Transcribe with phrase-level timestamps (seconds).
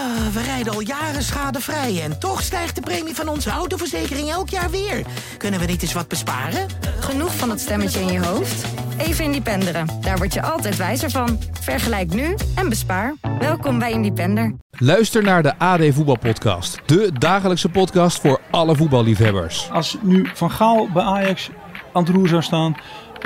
[0.00, 4.48] Ah, we rijden al jaren schadevrij en toch stijgt de premie van onze autoverzekering elk
[4.48, 5.06] jaar weer.
[5.36, 6.66] Kunnen we niet eens wat besparen?
[7.00, 8.64] Genoeg van dat stemmetje in je hoofd?
[8.98, 9.86] Even Independeren.
[10.00, 11.38] Daar word je altijd wijzer van.
[11.60, 13.14] Vergelijk nu en bespaar.
[13.38, 14.54] Welkom bij Independer.
[14.70, 16.80] Luister naar de AD Voetbalpodcast.
[16.86, 19.70] De dagelijkse podcast voor alle voetballiefhebbers.
[19.72, 21.50] Als nu Van Gaal bij Ajax
[21.92, 22.76] aan het roer zou staan...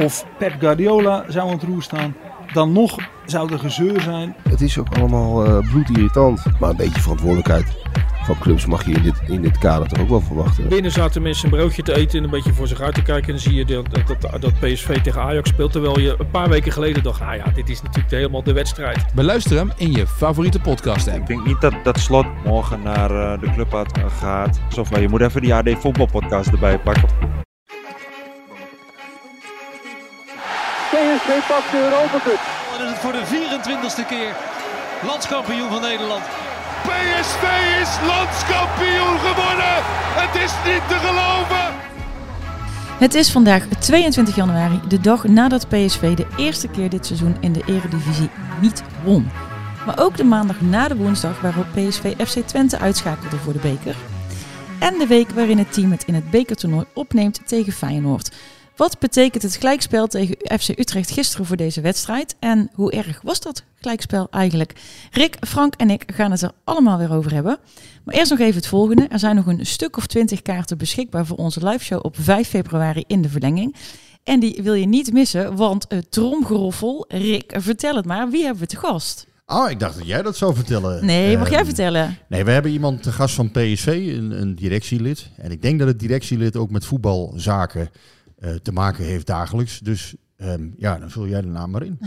[0.02, 2.14] of Pep Guardiola zou aan het roer staan...
[2.54, 2.96] dan nog
[3.26, 4.34] zou er gezeur zijn.
[4.48, 6.42] Het is ook allemaal uh, bloedirritant.
[6.60, 7.66] Maar een beetje verantwoordelijkheid
[8.24, 10.68] van clubs mag je in dit, in dit kader toch ook wel verwachten.
[10.68, 13.26] Binnen zaten mensen een broodje te eten en een beetje voor zich uit te kijken.
[13.26, 15.72] En dan zie je dat, dat, dat PSV tegen Ajax speelt.
[15.72, 19.14] Terwijl je een paar weken geleden dacht, ah ja, dit is natuurlijk helemaal de wedstrijd.
[19.14, 21.18] Beluister hem in je favoriete podcast app.
[21.18, 24.60] Ik denk niet dat, dat Slot morgen naar uh, de club uit gaat.
[24.78, 27.43] Of maar je moet even die AD voetbalpodcast erbij pakken.
[31.04, 32.40] PSV pakt de Europa Cup.
[32.70, 34.36] Dan is het voor de 24ste keer
[35.02, 36.22] landskampioen van Nederland.
[36.82, 37.44] PSV
[37.82, 39.74] is landskampioen geworden.
[40.20, 41.64] Het is niet te geloven.
[42.98, 47.52] Het is vandaag 22 januari, de dag nadat PSV de eerste keer dit seizoen in
[47.52, 48.30] de Eredivisie
[48.60, 49.30] niet won.
[49.86, 53.96] Maar ook de maandag na de woensdag waarop PSV FC Twente uitschakelde voor de beker.
[54.78, 58.30] En de week waarin het team het in het bekertoernooi opneemt tegen Feyenoord.
[58.76, 62.36] Wat betekent het gelijkspel tegen FC Utrecht gisteren voor deze wedstrijd?
[62.38, 64.72] En hoe erg was dat gelijkspel eigenlijk?
[65.10, 67.58] Rick, Frank en ik gaan het er allemaal weer over hebben.
[68.04, 69.06] Maar eerst nog even het volgende.
[69.08, 73.04] Er zijn nog een stuk of twintig kaarten beschikbaar voor onze liveshow op 5 februari
[73.06, 73.76] in de verlenging.
[74.24, 77.04] En die wil je niet missen, want het tromgeroffel.
[77.08, 78.30] Rick, vertel het maar.
[78.30, 79.26] Wie hebben we te gast?
[79.46, 81.04] Oh, ik dacht dat jij dat zou vertellen.
[81.04, 82.18] Nee, mag uh, jij vertellen?
[82.28, 85.30] Nee, we hebben iemand te gast van PSV, een, een directielid.
[85.36, 87.90] En ik denk dat het directielid ook met voetbalzaken
[88.62, 89.78] te maken heeft dagelijks.
[89.78, 91.98] Dus um, ja, dan vul jij de naam maar in.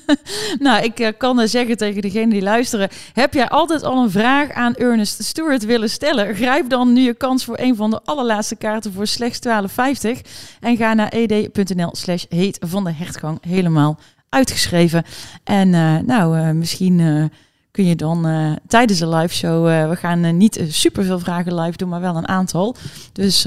[0.58, 2.88] nou, ik uh, kan er zeggen tegen degenen die luisteren.
[3.12, 6.34] Heb jij altijd al een vraag aan Ernest Stewart willen stellen?
[6.34, 10.20] Grijp dan nu je kans voor een van de allerlaatste kaarten voor slechts 12,50.
[10.60, 13.98] En ga naar ed.nl slash heet van de hertgang helemaal
[14.28, 15.04] uitgeschreven.
[15.44, 15.70] En
[16.06, 17.30] nou, misschien
[17.70, 18.26] kun je dan
[18.66, 19.64] tijdens de live show.
[19.90, 22.76] We gaan niet super veel vragen live doen, maar wel een aantal.
[23.12, 23.46] Dus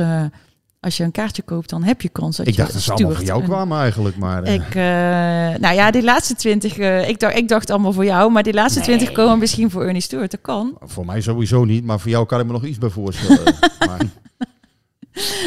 [0.79, 2.91] als je een kaartje koopt, dan heb je kans dat ik je dacht dat ze
[2.94, 4.47] allemaal voor jou kwamen eigenlijk, maar...
[4.47, 4.53] Uh...
[4.53, 8.31] Ik, uh, nou ja, die laatste twintig, uh, ik, dacht, ik dacht allemaal voor jou,
[8.31, 9.16] maar die laatste twintig nee.
[9.16, 10.78] komen misschien voor Ernie Stewart, dat kan.
[10.81, 13.56] Voor mij sowieso niet, maar voor jou kan ik me nog iets bij voorstellen.
[13.88, 14.01] maar...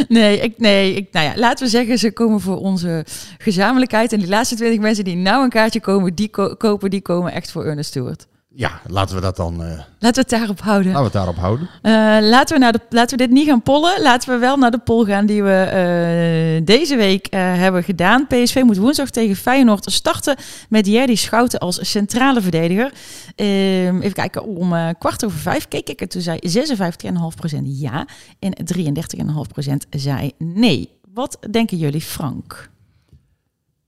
[0.09, 3.05] Nee, ik, nee ik, nou ja, laten we zeggen, ze komen voor onze
[3.39, 4.13] gezamenlijkheid.
[4.13, 7.33] En die laatste twintig mensen die nou een kaartje komen, die ko kopen, die komen
[7.33, 8.27] echt voor Ernest Stewart.
[8.55, 9.63] Ja, laten we dat dan.
[9.63, 10.93] Uh, laten we het daarop houden.
[10.93, 11.69] Laten we het daarop houden.
[11.83, 14.03] Uh, laten, we naar de, laten we dit niet gaan pollen.
[14.03, 18.27] Laten we wel naar de poll gaan die we uh, deze week hebben gedaan.
[18.27, 20.37] PSV moet woensdag tegen Feyenoord starten
[20.69, 22.93] met Jerdy Schouten als centrale verdediger.
[23.35, 28.07] Ehm, even kijken, om kwart over vijf keek ik en toen zei 56,5% ja
[28.39, 30.91] en 33,5% zei nee.
[31.15, 32.71] Wat denken jullie, Frank?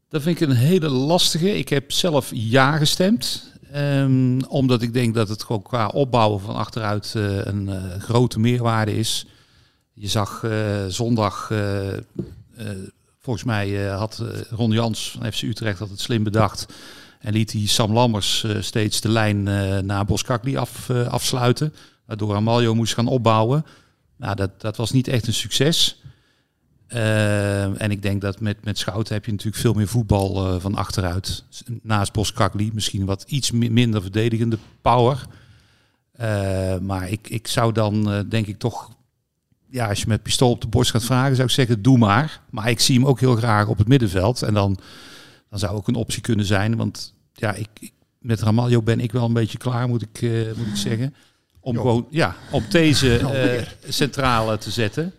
[0.08, 1.58] Dat vind ik een hele lastige.
[1.58, 3.52] Ik heb zelf ja gestemd.
[3.76, 8.40] Um, omdat ik denk dat het gewoon qua opbouwen van achteruit uh, een uh, grote
[8.40, 9.26] meerwaarde is.
[9.92, 11.52] Je zag uh, zondag,
[13.20, 16.66] volgens mij had Ron Jans van FC Utrecht dat het slim bedacht.
[17.20, 19.42] En liet hij Sam Lammers steeds de lijn
[19.86, 21.74] naar Boskakli af, afsluiten.
[22.06, 23.66] Waardoor Amaljo moest gaan opbouwen.
[24.16, 26.02] Nou, dat, dat was niet echt een succes.
[26.88, 30.60] Uh, en ik denk dat met, met Schouten heb je natuurlijk veel meer voetbal uh,
[30.60, 31.44] van achteruit.
[31.82, 35.26] Naast Boskakli misschien wat iets minder verdedigende power.
[36.20, 38.90] Uh, maar ik, ik zou dan denk ik toch,
[39.70, 42.40] ja, als je met pistool op de borst gaat vragen, zou ik zeggen doe maar.
[42.50, 44.42] Maar ik zie hem ook heel graag op het middenveld.
[44.42, 44.78] En dan,
[45.50, 46.76] dan zou ook een optie kunnen zijn.
[46.76, 50.20] Want ja, ik, ik met Ramaljo ben ik wel een beetje klaar, moet ik,
[50.56, 51.14] moet ik zeggen.
[51.60, 51.80] Om jo.
[51.80, 53.20] gewoon ja, op deze
[53.88, 55.12] centrale te zetten.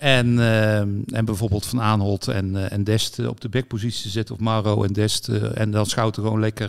[0.00, 4.08] En, uh, en bijvoorbeeld Van Aanholt en, uh, en Dest uh, op de backpositie te
[4.08, 4.34] zetten.
[4.34, 5.28] Of Maro en Dest.
[5.28, 6.68] en dan Schouten gewoon lekker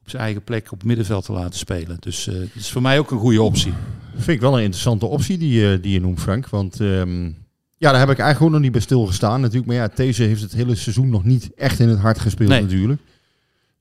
[0.00, 1.96] op zijn eigen plek op het middenveld te laten spelen.
[2.00, 3.72] Dus dat is voor mij ook een goede optie.
[4.14, 6.48] Vind ik wel een interessante optie die, die je noemt, Frank.
[6.48, 7.36] Want um,
[7.76, 9.66] ja, daar heb ik eigenlijk ook nog niet bij stilgestaan natuurlijk.
[9.66, 12.62] Maar ja, deze heeft het hele seizoen nog niet echt in het hart gespeeld nee.
[12.62, 13.00] natuurlijk.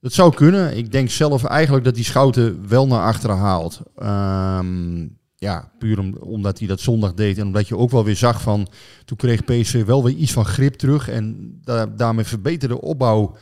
[0.02, 0.78] Dat zou kunnen.
[0.78, 3.81] Ik denk zelf eigenlijk dat die Schouten wel naar achteren haalt.
[4.04, 7.38] Um, ja, puur om, omdat hij dat zondag deed.
[7.38, 8.68] En omdat je ook wel weer zag van.
[9.06, 11.10] Toen kreeg PSV wel weer iets van grip terug.
[11.10, 13.36] En da daarmee verbeterde de opbouw.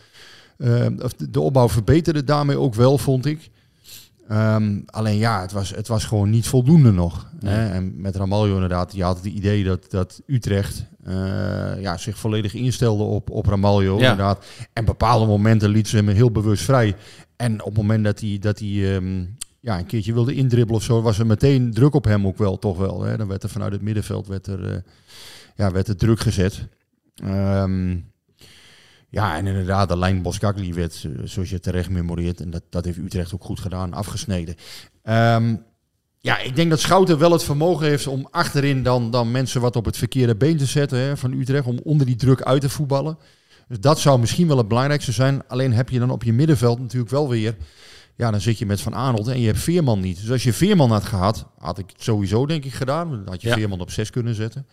[0.58, 3.50] Uh, of de, de, opbouw verbeterde daarmee ook wel, vond ik.
[4.32, 7.32] Um, alleen ja, het was, het was gewoon niet voldoende nog.
[7.40, 7.54] Nee.
[7.54, 7.70] Hè?
[7.70, 12.54] En met Ramaljo inderdaad, je had het idee dat, dat Utrecht uh, ja, zich volledig
[12.54, 13.98] instelde op, op Ramaljo.
[14.00, 14.12] Ja.
[14.12, 14.46] Inderdaad.
[14.74, 16.96] En bepaalde momenten liet ze hem heel bewust vrij.
[17.36, 20.84] En op het moment dat hij, dat hij um, ja, een keertje wilde indribbelen of
[20.84, 23.02] zo, was er meteen druk op hem ook wel, toch wel.
[23.02, 23.18] Hè?
[23.18, 24.78] Dan werd er vanuit het middenveld werd er, eh,
[25.56, 26.68] ja, werd er druk gezet.
[27.16, 27.98] Ehm,
[29.10, 32.86] ja, en inderdaad, de lijn Boskagli werd, eh, zoals je terecht memoreert, en dat, dat
[32.86, 34.56] heeft Utrecht ook goed gedaan, afgesneden.
[35.02, 35.56] Ehm,
[36.20, 39.76] ja, ik denk dat Schouten wel het vermogen heeft om achterin dan, dan mensen wat
[39.76, 42.70] op het verkeerde been te zetten hè, van Utrecht, om onder die druk uit te
[42.70, 43.18] voetballen.
[43.68, 45.48] Dus dat zou misschien wel het belangrijkste zijn.
[45.48, 47.56] Alleen heb je dan op je middenveld natuurlijk wel weer
[48.16, 50.20] ja, dan zit je met Van Arnold en je hebt Veerman niet.
[50.20, 53.10] Dus als je Veerman had gehad, had ik het sowieso denk ik gedaan.
[53.10, 54.68] Dan had je Veerman op 6 kunnen zetten.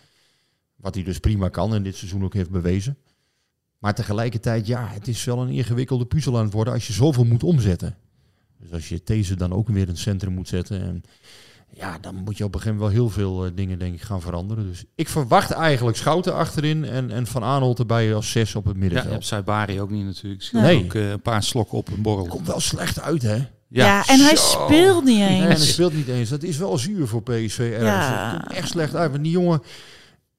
[0.77, 2.97] Wat hij dus prima kan en dit seizoen ook heeft bewezen.
[3.79, 7.25] Maar tegelijkertijd, ja, het is wel een ingewikkelde puzzel aan het worden als je zoveel
[7.25, 7.97] moet omzetten.
[8.59, 10.83] Dus als je deze dan ook weer in het centrum moet zetten.
[10.83, 11.03] En
[11.75, 14.03] ja, dan moet je op een gegeven moment wel heel veel uh, dingen denk ik
[14.03, 14.67] gaan veranderen.
[14.67, 18.77] Dus ik verwacht eigenlijk Schouten achterin en, en Van Arnold erbij als zes op het
[18.77, 19.13] middenveld.
[19.13, 20.49] Ja, je Saibari ook niet natuurlijk.
[20.53, 20.63] Nee.
[20.63, 20.85] nee.
[20.85, 22.27] Ook uh, een paar slokken op een borrel.
[22.27, 23.37] Komt wel slecht uit hè?
[23.69, 24.65] Ja, ja en hij Zo.
[24.65, 25.29] speelt niet eens.
[25.29, 26.29] Nee, hij speelt niet eens.
[26.29, 28.07] Dat is wel zuur voor PSV ergens.
[28.07, 28.31] Ja.
[28.31, 29.11] Het komt echt slecht uit.
[29.11, 29.63] Want die jongen,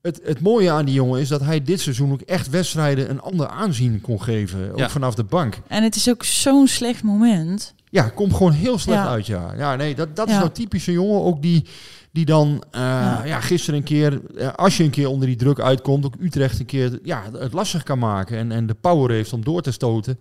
[0.03, 3.21] het, het mooie aan die jongen is dat hij dit seizoen ook echt wedstrijden een
[3.21, 4.71] ander aanzien kon geven.
[4.71, 4.89] Ook Ja.
[4.89, 5.59] vanaf de bank.
[5.67, 7.73] En het is ook zo'n slecht moment.
[7.89, 9.07] Ja, komt gewoon heel slecht Ja.
[9.09, 9.53] uit, ja.
[9.57, 11.65] Ja, nee, dat, dat is nou typisch een jongen ook die,
[12.11, 12.81] die dan, eh,
[13.25, 13.39] ja.
[13.39, 16.65] gisteren een keer, eh, als je een keer onder die druk uitkomt, ook Utrecht een
[16.65, 20.19] keer ja, het lastig kan maken en, en de power heeft om door te stoten.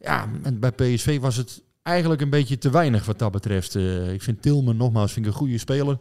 [0.00, 3.74] Ja, en bij PSV was het eigenlijk een beetje te weinig wat dat betreft.
[3.74, 5.98] Eh, ik vind Tilman nogmaals vind ik een goede speler.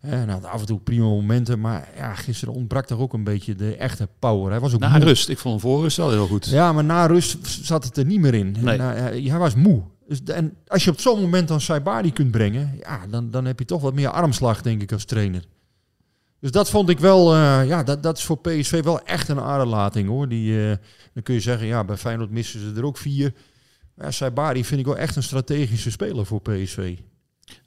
[0.00, 3.54] En had af en toe prima momenten, maar ja, gisteren ontbrak toch ook een beetje
[3.54, 4.50] de echte power.
[4.50, 5.04] Hij was ook Na moe.
[5.04, 5.28] rust.
[5.28, 6.46] Ik vond hem voor rust wel heel goed.
[6.46, 8.56] Ja, maar na rust zat het er niet meer in.
[8.60, 8.78] Nee.
[8.78, 9.82] Eh, hij was moe.
[10.08, 13.58] Dus, en als je op zo'n moment dan Saibari kunt brengen, ja, dan, dan heb
[13.58, 15.44] je toch wat meer armslag, denk ik, als trainer.
[16.40, 20.08] Dus dat vond ik wel, ja, dat, dat is voor PSV wel echt een aderlating
[20.08, 20.28] hoor.
[20.28, 20.66] Die,
[21.14, 23.32] dan kun je zeggen, ja, bij Feyenoord missen ze er ook vier.
[24.02, 26.96] Ja, Saibari vind ik wel echt een strategische speler voor PSV.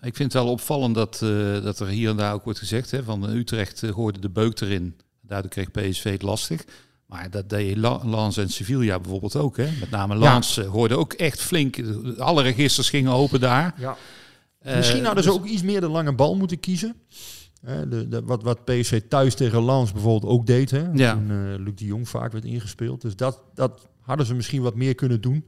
[0.01, 2.91] Ik vind het wel opvallend dat, eh, dat er hier en daar ook wordt gezegd,
[2.91, 4.95] hè, van Utrecht eh, gooide de beuk erin.
[5.21, 6.65] Daardoor kreeg PSV het lastig.
[7.05, 9.57] Maar dat deed La- Lans en Sevilla bijvoorbeeld ook.
[9.57, 9.69] Hè.
[9.79, 11.77] Met name Lans eh, gooide ook echt flink.
[12.17, 13.73] Alle registers gingen open daar.
[13.77, 13.97] Ja.
[14.59, 16.95] Eh, Misschien hadden ze dus- ook iets meer de lange bal moeten kiezen.
[17.61, 20.71] Hè, de, de, wat, wat PSV thuis tegen Lans bijvoorbeeld ook deed.
[20.71, 20.83] Hè?
[20.93, 21.13] Ja.
[21.13, 23.01] Toen eh, Luc de Jong vaak werd ingespeeld.
[23.01, 25.45] Dus dat, dat hadden ze misschien wat meer kunnen doen.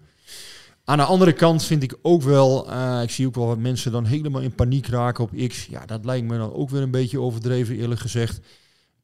[0.89, 3.91] Aan de andere kant vind ik ook wel, eh, ik zie ook wel wat mensen
[3.91, 5.65] dan helemaal in paniek raken op X.
[5.69, 8.39] Ja, dat lijkt me dan ook weer een beetje overdreven eerlijk gezegd.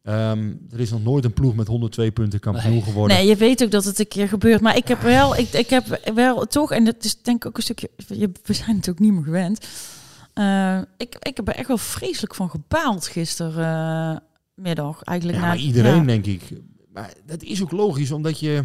[0.04, 3.18] Ehm, er is nog nooit een ploeg met 102 punten kampioen geworden.
[3.18, 4.62] Nee, je weet ook dat het een keer gebeurt.
[4.62, 7.58] Maar ik heb wel, ik, ik heb wel toch, en dat is denk ik ook
[7.58, 9.68] een stukje, je- we zijn het ook niet meer gewend.
[10.34, 15.02] Eh, ik, ik heb er echt wel vreselijk van gebaald gistermiddag.
[15.04, 16.04] eigenlijk Ja, na, maar iedereen ja.
[16.06, 16.42] denk ik.
[16.94, 18.64] Maar dat is ook logisch, omdat je...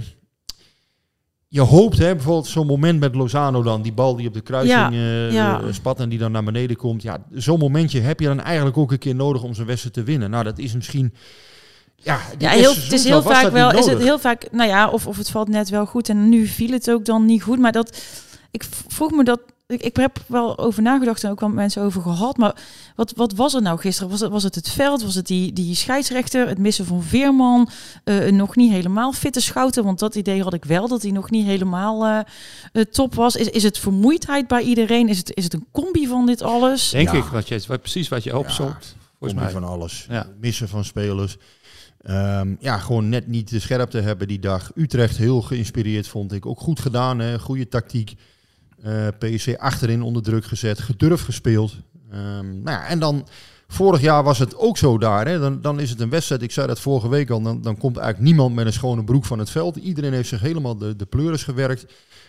[1.51, 4.79] Je hoopt, hè, bijvoorbeeld zo'n moment met Lozano dan, die bal die op de kruising
[4.79, 5.61] Ja, eh, ja.
[5.61, 7.03] eh, spat en die dan naar beneden komt.
[7.03, 10.03] Ja, zo'n momentje heb je dan eigenlijk ook een keer nodig om zijn wedstrijd te
[10.03, 10.31] winnen.
[10.31, 11.15] Nou, dat is misschien...
[11.97, 15.07] Ja, Ja, heel, het is heel vaak wel, is het heel vaak, nou ja, of,
[15.07, 17.59] of het valt net wel goed en nu viel het ook dan niet goed.
[17.59, 18.03] Maar dat,
[18.51, 21.83] ik vroeg me dat, ik, ik heb wel over nagedacht en ook wel met mensen
[21.83, 22.37] over gehad.
[22.37, 22.55] Maar
[22.95, 24.11] wat, wat was er nou gisteren?
[24.11, 25.03] Was het, was het het veld?
[25.03, 26.49] Was het die, die scheidsrechter?
[26.49, 27.69] Het missen van Veerman?
[28.05, 29.85] eh, een nog niet helemaal fitte schouten?
[29.85, 32.19] Want dat idee had ik wel, dat hij nog niet helemaal eh,
[32.73, 33.37] eh, top was.
[33.37, 35.09] Is, is het vermoeidheid bij iedereen?
[35.09, 36.91] Is het, is het een combi van dit alles?
[36.91, 37.19] Denk Ja.
[37.19, 38.97] ik, wat je, wat, precies wat je opzomt.
[39.19, 39.51] volgens Combi mij.
[39.51, 40.07] van alles.
[40.11, 40.27] Ja.
[40.41, 41.37] Missen van spelers.
[42.03, 44.71] Ehm, ja, gewoon net niet de scherpte hebben die dag.
[44.75, 46.47] Utrecht heel geïnspireerd, vond ik.
[46.47, 47.39] Ook goed gedaan, hè?
[47.39, 48.15] goede tactiek.
[48.83, 50.79] Eh PSC achterin onder druk gezet.
[50.79, 51.77] Gedurfd gespeeld.
[52.11, 53.27] Ehm, nou ja, en dan...
[53.71, 55.27] Vorig jaar was het ook zo daar.
[55.27, 55.39] Hè?
[55.39, 57.97] Dan, dan is het een wedstrijd, ik zei dat vorige week al, dan, dan komt
[57.97, 59.77] eigenlijk niemand met een schone broek van het veld.
[59.77, 61.87] Iedereen heeft zich helemaal de, de gewerkt.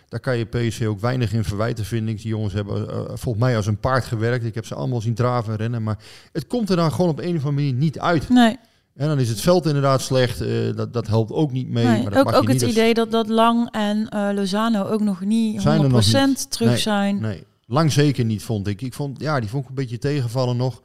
[0.10, 2.22] Daar kan je PSC ook weinig in verwijten, vind ik.
[2.22, 4.46] Die jongens hebben eh, volgens mij als een paard gewerkt.
[4.46, 5.84] Ik heb ze allemaal zien draven en rennen.
[5.84, 5.98] Maar
[6.32, 8.30] het komt er dan gewoon op een of andere manier niet uit.
[8.30, 8.58] Nee.
[9.00, 10.42] En dan is het veld inderdaad slecht.
[10.42, 11.86] eh, dat, dat helpt ook niet mee.
[11.86, 15.22] Nee, maar dat ook ook het idee dat, dat Lang en eh, Lozano ook nog
[15.22, 16.52] niet 100% zijn er nog niet.
[16.52, 17.22] terug Nee, zijn.
[17.22, 18.82] Nee, lang zeker niet, vond ik.
[18.82, 20.82] Ik vond, ja, die vond ik een beetje tegenvallen nog.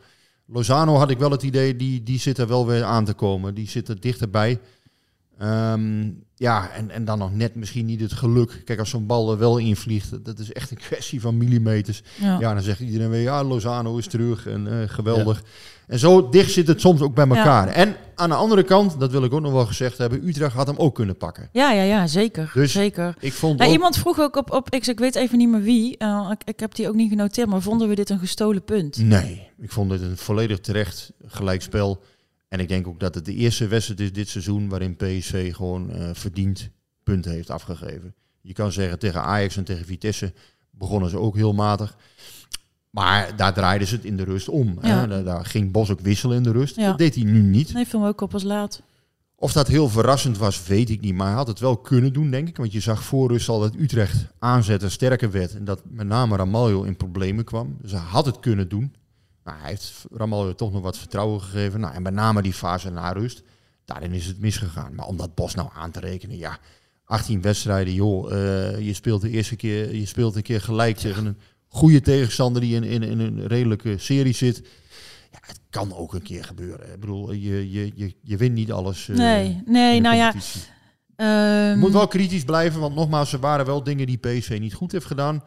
[0.46, 3.54] Lozano had ik wel het idee, die, die zit er wel weer aan te komen.
[3.54, 4.60] Die zit er dichterbij.
[5.38, 6.10] Ehm,
[6.44, 8.62] ja, en, en dan nog net misschien niet het geluk.
[8.64, 12.02] Kijk, als zo'n bal er wel invliegt, dat is echt een kwestie van millimeters.
[12.20, 12.38] Ja.
[12.40, 15.42] Ja, dan zegt iedereen weer, ja, Lozano is terug en eh, geweldig.
[15.86, 17.66] En zo dicht zit het soms ook bij elkaar.
[17.66, 17.72] Ja.
[17.72, 20.66] En aan de andere kant, dat wil ik ook nog wel gezegd hebben, Utrecht had
[20.66, 21.48] hem ook kunnen pakken.
[21.52, 22.50] Ja, ja, ja, zeker.
[22.54, 23.14] Dus zeker.
[23.20, 25.62] ik vond Ja, ook- Iemand vroeg ook op, op X, ik weet even niet meer
[25.62, 28.64] wie, eh, ik, ik heb die ook niet genoteerd, maar vonden we dit een gestolen
[28.64, 28.96] punt?
[28.98, 32.02] Nee, ik vond het een volledig terecht gelijkspel.
[32.54, 35.90] En ik denk ook dat het de eerste wedstrijd is dit seizoen waarin PSV gewoon
[35.90, 36.70] eh verdiend
[37.02, 38.14] punten heeft afgegeven.
[38.40, 40.32] Je kan zeggen tegen Ajax en tegen Vitesse
[40.70, 41.96] begonnen ze ook heel matig.
[42.90, 44.78] Maar daar draaiden ze het in de rust om.
[44.82, 45.06] Ja.
[45.06, 46.76] Daar, daar ging Bos ook wisselen in de rust.
[46.76, 46.88] Ja.
[46.88, 47.72] Dat deed hij nu niet.
[47.72, 48.82] Nee, viel me ook op als laat.
[49.36, 51.14] Of dat heel verrassend was, weet ik niet.
[51.14, 52.56] Maar hij had het wel kunnen doen, denk ik.
[52.56, 55.54] Want je zag voor rust al dat Utrecht aanzetten sterker werd.
[55.54, 57.76] En dat met name Ramaljo in problemen kwam.
[57.80, 58.94] Dus hij had het kunnen doen.
[59.44, 61.80] Nou, hij heeft Ramaljo toch nog wat vertrouwen gegeven.
[61.80, 63.42] Nou, en met name die fase na rust.
[63.84, 64.94] Daarin is het misgegaan.
[64.94, 66.58] Maar om dat Bos nou aan te rekenen, ja...
[67.06, 68.32] 18 wedstrijden, joh.
[68.32, 71.36] eh, je speelt de eerste keer, je speelt een keer gelijk tegen een
[71.68, 74.56] goede tegenstander die in, in, in een redelijke serie zit.
[75.32, 76.92] Ja, het kan ook een keer gebeuren.
[76.92, 79.08] Ik bedoel, je, je, je, je wint niet alles.
[79.08, 80.30] eh, Nee, nee, nou ja.
[80.30, 80.62] competitie.
[81.16, 84.92] Je moet wel kritisch blijven, want nogmaals, er waren wel dingen die PSV niet goed
[84.92, 85.42] heeft gedaan.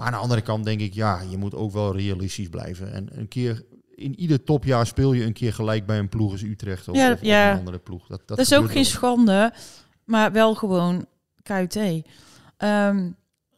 [0.00, 2.92] Maar aan de andere kant denk ik, ja, je moet ook wel realistisch blijven.
[2.92, 3.64] En een keer,
[3.94, 7.06] in ieder topjaar speel je een keer gelijk bij een ploeg als Utrecht of, Ja,
[7.12, 7.52] of- of ja.
[7.52, 8.06] een andere ploeg.
[8.06, 9.52] Dat, dat, Dat, is ook geen schande,
[10.04, 11.06] maar wel gewoon
[11.42, 11.78] KUT.
[12.56, 13.10] Ehm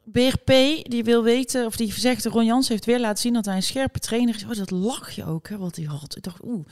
[0.04, 0.46] BRP,
[0.82, 3.62] die wil weten, of die zegt, Ron Jans heeft weer laten zien dat hij een
[3.62, 4.44] scherpe trainer is.
[4.44, 6.16] Oh, dat lach je ook, hè, wat hij had.
[6.16, 6.66] Ik dacht, oeh.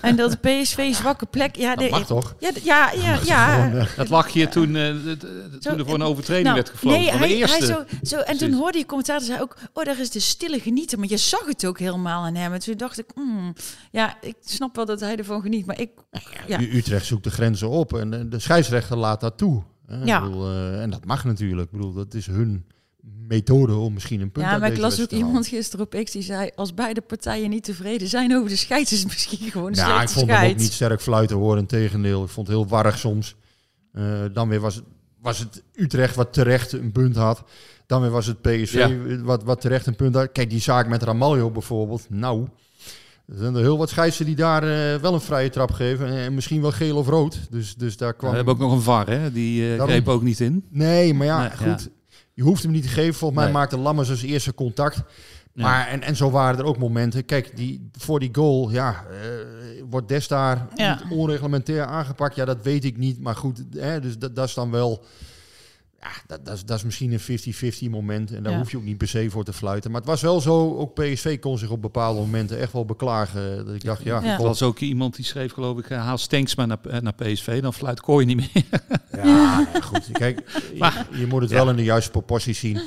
[0.00, 1.56] En dat PSV zwakke plek.
[1.56, 2.34] Ja, Dat mag toch?
[2.38, 3.64] Ja, ja, ja, ja.
[3.68, 5.20] Gewoon, Dat lag je toen, eh, d-
[5.62, 7.00] toen er voor een overtreding Nou, werd gefloten.
[7.00, 7.56] Nee, van de hij, eerste.
[7.56, 7.84] hij zo,
[8.16, 10.98] zo, en toen hoorde je commentator zei ook, oh, daar is de stille genieten.
[10.98, 12.52] Maar je zag het ook helemaal aan hem.
[12.52, 13.54] En toen dacht ik, hmm,
[13.90, 15.66] ja, ik snap wel dat hij ervan geniet.
[15.66, 15.90] Maar ik,
[16.46, 16.60] ja.
[16.60, 19.62] U- Utrecht zoekt de grenzen op en eh, de scheidsrechter laat dat toe.
[19.98, 20.04] Hè.
[20.04, 20.22] Ja.
[20.22, 21.66] bedoel, eh, en dat mag natuurlijk.
[21.66, 22.64] Ik bedoel, dat is hun
[23.28, 26.22] methode om misschien een punt Ja, maar ik las ook iemand gisteren op X die
[26.22, 26.50] zei...
[26.54, 28.92] als beide partijen niet tevreden zijn over de scheids...
[28.92, 31.58] is het misschien gewoon een Ja, ik vond hem ook niet sterk fluiten hoor.
[31.58, 33.36] Integendeel, ik vond het heel warrig soms.
[33.92, 34.84] Eh, dan weer was het,
[35.20, 37.44] was het Utrecht wat terecht een punt had.
[37.86, 39.22] Dan weer was het PSV Ja.
[39.22, 40.32] wat, wat terecht een punt had.
[40.32, 42.06] Kijk, die zaak met Ramaljo bijvoorbeeld.
[42.10, 42.48] Nou,
[43.32, 46.06] er zijn er heel wat scheidsen die daar eh, wel een vrije trap geven.
[46.06, 47.38] En misschien wel geel of rood.
[47.50, 48.30] Dus, dus daar kwam...
[48.30, 49.32] We hebben ook nog een VAR, hè?
[49.32, 50.64] Die eh, Daarom- greep ook niet in.
[50.70, 51.82] Nee, maar ja, Nee, goed.
[51.82, 52.16] ja.
[52.34, 53.14] Je hoeft hem niet te geven.
[53.14, 53.58] Volgens mij Nee.
[53.58, 54.96] maakte Lammers als eerste contact.
[55.54, 55.62] Ja.
[55.62, 57.24] Maar, en, en zo waren er ook momenten.
[57.24, 59.16] Kijk, die, voor die goal, ja, eh,
[59.90, 61.00] wordt Des daar Ja.
[61.10, 62.34] onreglementair aangepakt.
[62.34, 63.20] Ja, dat weet ik niet.
[63.20, 65.04] Maar goed, hè, dus dat, dat is dan wel...
[66.02, 68.32] Ja, dat, dat, is, dat is misschien een 50-50 moment.
[68.32, 68.58] En daar Ja.
[68.58, 69.90] hoef je ook niet per se voor te fluiten.
[69.90, 73.66] Maar het was wel zo, ook PSV kon zich op bepaalde momenten echt wel beklagen.
[73.66, 74.36] Dat ik dacht, ja, Ja.
[74.36, 77.14] Er was ook iemand die schreef, geloof ik, eh, haal Stenks maar naar, eh, naar
[77.14, 77.60] PSV.
[77.62, 78.64] Dan fluit Kooi niet meer.
[79.12, 80.08] Ja, ja, goed.
[80.12, 81.56] Kijk, Maar- je, je moet het Ja.
[81.56, 82.80] wel in de juiste proporties zien.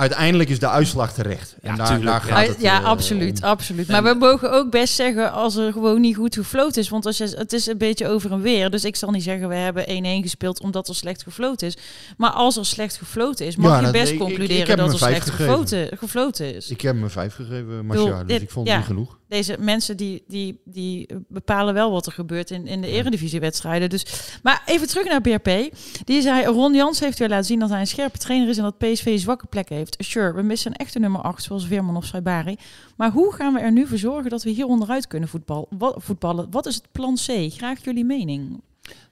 [0.00, 1.56] Uiteindelijk is de uitslag terecht.
[1.62, 2.34] En Ja, daar, tuurlijk, daar ja.
[2.34, 3.48] gaat Ja, het ja, absoluut, om.
[3.48, 3.88] absoluut.
[3.88, 6.88] Maar we mogen ook best zeggen als er gewoon niet goed gefloten is.
[6.88, 8.70] Want als je, het is een beetje over en weer.
[8.70, 11.76] Dus ik zal niet zeggen we hebben 1-1 gespeeld omdat er slecht gefloten is.
[12.16, 14.92] Maar als er slecht gefloten is, mag Ja, je best ik- ik- ik concluderen dat
[14.92, 16.70] er slecht gefloten, gefloten is.
[16.70, 18.72] Ik heb hem een vijf gegeven, Marcia, dus dit- ik vond ja.
[18.72, 19.18] het niet genoeg.
[19.28, 23.90] Deze mensen die, die, die bepalen wel wat er gebeurt in, in de eredivisiewedstrijden.
[23.90, 24.06] Dus,
[24.42, 25.74] maar even terug naar BRP.
[26.04, 28.62] Die zei, Ron Jans heeft weer laten zien dat hij een scherpe trainer is en
[28.62, 29.89] dat PSV zwakke plekken heeft.
[29.98, 32.56] Sure, we missen een echte nummer 8, zoals Weerman of Saibari.
[32.96, 35.28] Maar hoe gaan we er nu voor zorgen dat we hier onderuit kunnen
[35.68, 36.50] wat, voetballen?
[36.50, 37.52] Wat is het plan C?
[37.52, 38.60] Graag jullie mening.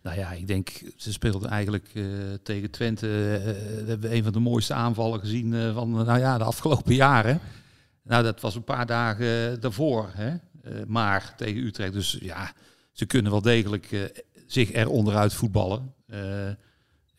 [0.03, 2.05] Nou ja, ik denk, ze speelden eigenlijk eh,
[2.43, 3.07] tegen Twente.
[3.07, 3.45] eh,
[3.83, 7.41] we hebben een van de mooiste aanvallen gezien van nou ja, de afgelopen jaren.
[8.03, 10.11] Nou, dat was een paar dagen daarvoor.
[10.13, 10.37] Hè?
[10.87, 11.93] Maar tegen Utrecht.
[11.93, 12.53] Dus ja,
[12.93, 14.13] ze kunnen wel degelijk
[14.47, 15.95] zich er onderuit voetballen.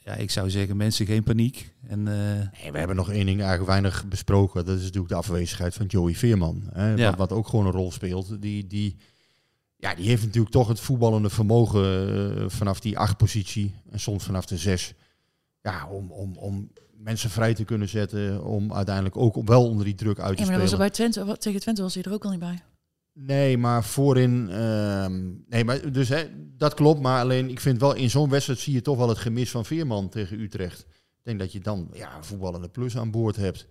[0.10, 1.74] Ja, ik zou zeggen, mensen geen paniek.
[1.88, 2.14] En, eh,
[2.62, 4.66] Nee, we hebben nog één ding eigenlijk weinig besproken.
[4.66, 6.64] Dat is natuurlijk de afwezigheid van Joey Veerman.
[6.74, 7.10] Hè, Ja.
[7.10, 8.42] wat, wat ook gewoon een rol speelt.
[8.42, 8.96] Die, die,
[9.76, 11.84] ja, die heeft natuurlijk toch het voetballende vermogen
[12.38, 13.76] eh, vanaf die acht positie.
[13.90, 14.94] En soms vanaf de zes.
[15.62, 18.44] Ja, om, om, om mensen vrij te kunnen zetten.
[18.44, 20.88] Om uiteindelijk ook wel onder die druk uit te Ja, maar dat was er spelen.
[20.88, 22.60] bij Twente, wat- tegen Twente was hij er ook al niet bij.
[23.22, 24.50] Nee, maar voorin.
[24.50, 27.02] ehm, nee, maar dus hè, dat klopt.
[27.02, 29.66] Maar alleen, ik vind wel in zo'n wedstrijd zie je toch wel het gemis van
[29.66, 30.80] Veerman tegen Utrecht.
[30.80, 33.68] Ik denk dat je dan ja, een voetballende plus aan boord hebt.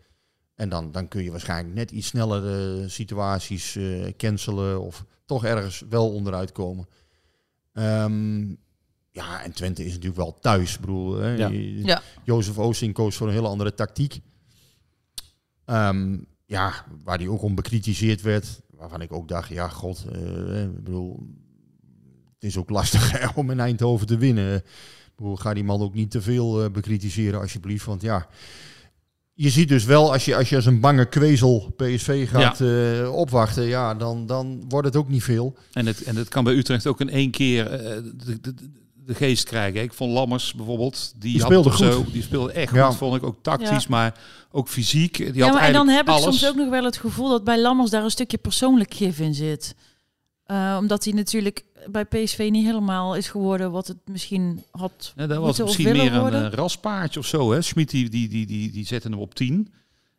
[0.54, 4.80] En dan, dan kun je waarschijnlijk net iets sneller eh, situaties eh, cancelen.
[4.80, 6.86] Of toch ergens wel onderuit komen.
[7.72, 8.40] Ehm,
[9.10, 10.74] ja, en Twente is natuurlijk wel thuis.
[10.74, 11.48] Ik bedoel, hè, Ja.
[11.48, 12.02] je- Ja.
[12.24, 14.20] Jozef Oosting koos voor een hele andere tactiek.
[15.64, 18.60] Ehm, ja, waar die ook om bekritiseerd werd.
[18.78, 21.26] Waarvan ik ook dacht, ja, god, eh, ik bedoel,
[22.34, 24.56] het is ook lastig hè, om in Eindhoven te winnen.
[24.56, 27.84] Ik bedoel, ga die man ook niet te veel eh, bekritiseren, alsjeblieft.
[27.84, 28.26] Want ja,
[29.34, 33.14] je ziet dus wel, als je als, je als een bange kwezel PSV gaat eh,
[33.14, 35.56] opwachten, ja, dan, dan wordt het ook niet veel.
[35.72, 38.54] En het, en het kan bij Utrecht ook in één keer de, de,
[39.08, 39.82] de geest krijgen.
[39.82, 41.92] Ik vond Lammers bijvoorbeeld, die, Die had speelde het goed.
[41.92, 42.86] Zo, die speelde echt Ja.
[42.86, 43.88] goed, vond ik ook tactisch, Ja.
[43.88, 44.14] maar
[44.50, 45.16] ook fysiek.
[45.16, 47.44] Die ja, had maar en dan heb ik soms ook nog wel het gevoel dat
[47.44, 49.74] bij Lammers daar een stukje persoonlijk gif in zit.
[50.44, 55.26] Eh, omdat hij natuurlijk bij PSV niet helemaal is geworden wat het misschien had Ja,
[55.26, 56.44] dat was misschien meer een worden.
[56.52, 57.52] eh, raspaardje of zo.
[57.52, 57.62] Hè?
[57.62, 59.72] Schmid die, die, die, die, die zette hem op 10.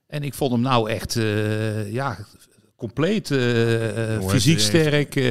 [0.07, 2.17] En ik vond hem nou echt, eh, ja,
[2.79, 5.15] compleet eh, eh, fysiek heeft- sterk.
[5.15, 5.23] eh,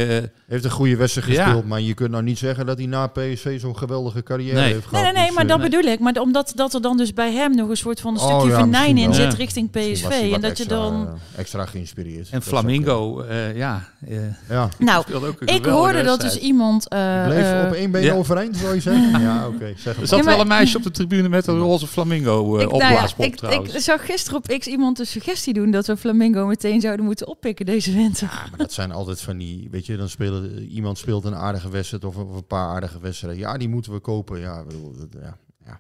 [0.49, 1.43] heeft een goede wedstrijd Ja.
[1.45, 4.65] gespeeld, maar je kunt nou niet zeggen dat hij na PSV zo'n geweldige carrière Nee.
[4.65, 5.05] heeft Nee, gehad.
[5.05, 5.99] nee, nee, Dus, maar dat bedoel ik.
[6.01, 8.49] Maar omdat dat er dan dus bij hem nog een soort van een Oh, stukje
[8.49, 9.39] ja, venijn misschien in zit Ja.
[9.39, 10.03] richting PSV.
[10.03, 11.07] was hij En dat je extra, dan...
[11.35, 12.29] eh, extra geïnspireerd.
[12.31, 13.89] en Flamingo, eh, ja.
[14.09, 14.17] eh,
[14.49, 14.69] Ja.
[14.79, 15.05] Nou,
[15.41, 16.89] een ik hoorde dat dus iemand...
[16.89, 18.15] eh, Bleef op één been ja.
[18.15, 19.21] overeind, zou je zeggen?
[19.21, 19.73] Ja, oké.
[19.77, 23.41] zeg Er zat wel een meisje op de tribune met een roze flamingo eh ik,
[23.41, 27.05] nou ik, zag gisteren op X iemand de suggestie doen dat we Flamingo meteen zouden
[27.05, 28.29] moeten oppikken deze winter.
[28.29, 31.69] Ja, maar dat zijn altijd van die, weet je, dan spelen iemand speelt een aardige
[31.71, 33.41] wedstrijd of, of een paar aardige wedstrijden.
[33.41, 34.41] Ja, die moeten we kopen.
[34.41, 35.79] Ja, ik bedoel, dat, ja, ja.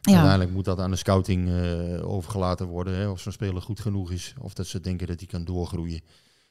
[0.00, 0.12] Ja.
[0.12, 2.94] Uiteindelijk moet dat aan de scouting eh, overgelaten worden.
[2.94, 4.34] Hè, of zo'n speler goed genoeg is.
[4.38, 6.00] Of dat ze denken dat hij kan doorgroeien.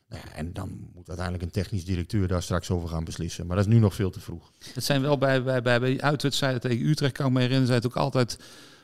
[0.09, 3.47] Nou ja, en dan moet uiteindelijk een technisch directeur daar straks over gaan beslissen.
[3.47, 4.51] Maar dat is nu nog veel te vroeg.
[4.73, 7.67] Het zijn wel bij, bij, bij, bij die uitwedstrijden tegen Utrecht, kan ik me herinneren,
[7.67, 8.39] zijn het ook altijd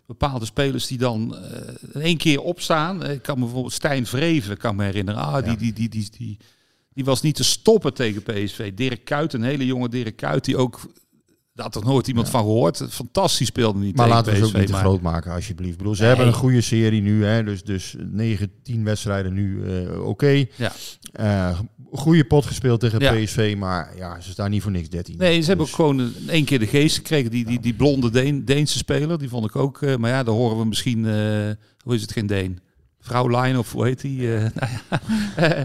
[0.06, 3.06] bepaalde spelers die dan eh, in één keer opstaan.
[3.06, 5.22] Ik kan me bijvoorbeeld Stijn Vreven, kan me herinneren.
[5.22, 6.38] Ah, die, die, die, die,
[6.94, 8.74] die was niet te stoppen tegen PSV.
[8.74, 10.80] Dirk Kuyt, een hele jonge Dirk Kuyt, die ook...
[11.56, 12.86] Daar had toch nooit iemand van gehoord.
[12.90, 15.78] Fantastisch speelde niet Maar laten we het ook niet te groot maken, alsjeblieft.
[15.78, 16.10] Bedoel, ze Nee.
[16.10, 17.26] hebben een goede serie nu.
[17.26, 20.46] Hè, dus, dus 9, 10 wedstrijden nu eh, oké.
[20.56, 20.72] Ja.
[21.12, 21.60] Eh,
[21.92, 23.14] goede pot gespeeld tegen Ja.
[23.14, 23.56] PSV.
[23.58, 25.18] Maar ja, ze staan niet voor niks 13.
[25.18, 27.32] Nee, ze hebben Dus- ook gewoon een- één keer de geest gekregen.
[27.32, 29.82] Die, die, die blonde Deen, Deense speler, die vond ik ook.
[29.82, 31.04] eh, maar ja, daar horen we misschien...
[31.84, 32.60] hoe is het geen Deen?
[33.06, 34.36] Vrouw Line of hoe heet die?
[34.36, 35.00] Eh, nou ja.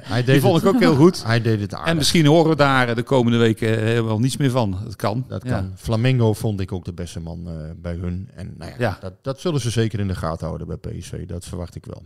[0.02, 1.24] Hij die deed vond het- ik ook heel goed.
[1.24, 1.88] Hij deed het aardig.
[1.90, 4.78] En misschien horen we daar de komende weken eh, helemaal niets meer van.
[4.84, 5.24] Dat kan.
[5.28, 5.50] Dat Ja.
[5.54, 5.72] kan.
[5.76, 8.28] Flamengo vond ik ook de beste man eh, bij hun.
[8.34, 8.98] En nou ja, Ja.
[9.00, 11.26] Dat, dat zullen ze zeker in de gaten houden bij PSV.
[11.26, 12.02] Dat verwacht ik wel.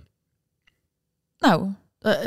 [1.38, 1.69] Nou,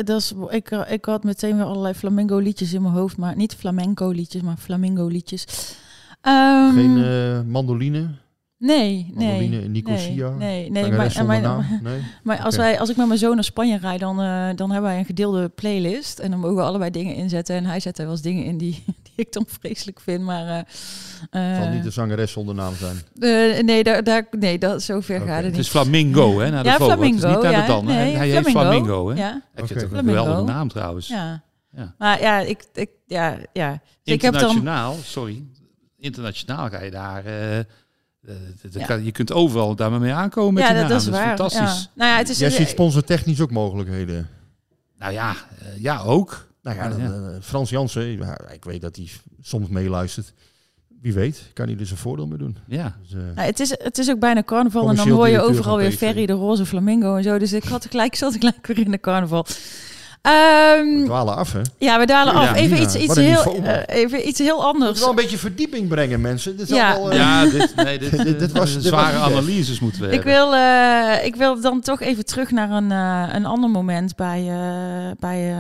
[0.04, 3.18] dat is, ik, ik had meteen weer allerlei flamingo liedjes in mijn hoofd.
[3.18, 5.46] Maar niet flamenco liedjes, maar flamingo liedjes.
[6.22, 8.08] Ehm, Geen eh, mandoline?
[8.60, 9.28] Nee, nee.
[9.28, 10.30] Mandoline in Nicosia?
[10.30, 10.82] Nee, nee.
[10.82, 11.80] nee maar, mijn-?
[11.84, 12.02] Nee?
[12.24, 14.90] maar als, wij, als ik met mijn zoon naar Spanje rijd, dan, eh, dan hebben
[14.90, 16.20] wij een gedeelde playlist.
[16.20, 17.56] En dan mogen we allebei dingen inzetten.
[17.56, 20.24] En hij zet er wel eens dingen in die, die ik dan vreselijk vind.
[20.24, 20.56] Maar, eh,
[21.30, 22.96] Het zal eh, niet de zangeres zonder naam zijn.
[23.20, 25.26] eh, nee, daar, daar, nee dat, zover Oké.
[25.26, 25.62] gaat het Het niet.
[25.62, 26.50] is Flamingo, hè?
[26.50, 26.90] Naar de Ja, vogel.
[26.98, 27.62] Het is niet naar ja.
[27.62, 27.88] de dan.
[27.88, 27.94] hè?
[28.04, 29.16] Nee, Hij heet Flamingo, Flamingo, hè?
[29.16, 29.42] ja.
[29.54, 29.84] Heb je Oké.
[29.84, 31.08] toch een geweldige naam trouwens.
[31.08, 31.44] Ja.
[31.72, 31.96] Ja.
[31.98, 33.72] Maar ja, ik, ik, ja, ja.
[34.04, 34.42] Dus ik heb dan...
[34.42, 35.44] Internationaal, sorry.
[35.98, 37.24] Internationaal ga je daar...
[38.28, 38.86] eh, Ja.
[38.86, 40.98] kan- je kunt overal daar mee aankomen met Ja, die dat, naam.
[40.98, 41.28] dat is waar.
[41.38, 41.84] fantastisch.
[41.84, 41.92] Ja.
[41.96, 44.28] Nou ja, het is Jij ziet sponsortechnisch ook mogelijkheden.
[44.98, 46.48] Nou ja, eh, ja ook.
[46.62, 49.10] Nou ja, dan, eh, Frans Jansen, ja, ik weet dat hij
[49.42, 50.34] soms meeluistert.
[51.02, 52.58] Wie weet, kan hij er zijn voordeel mee doen.
[52.68, 52.96] Ja.
[53.02, 55.78] Dus, eh, Nou, het, is, het is ook bijna carnaval en dan hoor je overal
[55.78, 55.92] weer.
[55.92, 57.38] Ferry de Roze Flamingo en zo.
[57.40, 59.46] Dus ik had gelijk, zat gelijk weer in de carnaval.
[60.28, 61.62] Ehm, we dwalen af, hè?
[61.78, 62.56] ja, we dalen af.
[62.56, 65.00] Even, iets, iets, een heel, eh, even iets heel Het anders.
[65.00, 66.58] wel een beetje verdieping brengen, mensen.
[66.58, 66.92] Dit is Ja.
[66.92, 70.34] allemaal, eh, Ja, dit, nee, dit, Dit- was- was zware analyses moeten we Ik hebben.
[70.34, 74.40] wil, eh, ik wil dan toch even terug naar een, eh, een ander moment bij,
[74.50, 75.54] eh, bij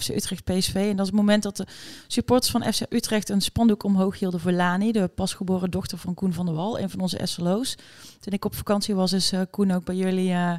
[0.00, 0.74] FC Utrecht PSV.
[0.74, 1.66] En dat is het moment dat de
[2.06, 6.32] supporters van FC Utrecht een spandoek omhoog hielden voor Lani, de pasgeboren dochter van Koen
[6.32, 7.74] van der Wal, een van onze SLO's.
[8.20, 10.52] Toen ik op vakantie was, is eh, Koen ook bij jullie eh,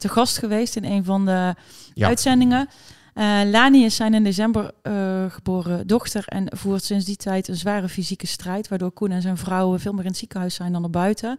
[0.00, 1.54] te gast geweest in een van de
[1.94, 2.06] Ja.
[2.06, 2.68] uitzendingen.
[3.14, 7.56] Eh, Lani is zijn in december eh, geboren dochter en voert sinds die tijd een
[7.56, 10.82] zware fysieke strijd, waardoor Koen en zijn vrouw veel meer in het ziekenhuis zijn dan
[10.82, 11.38] erbuiten.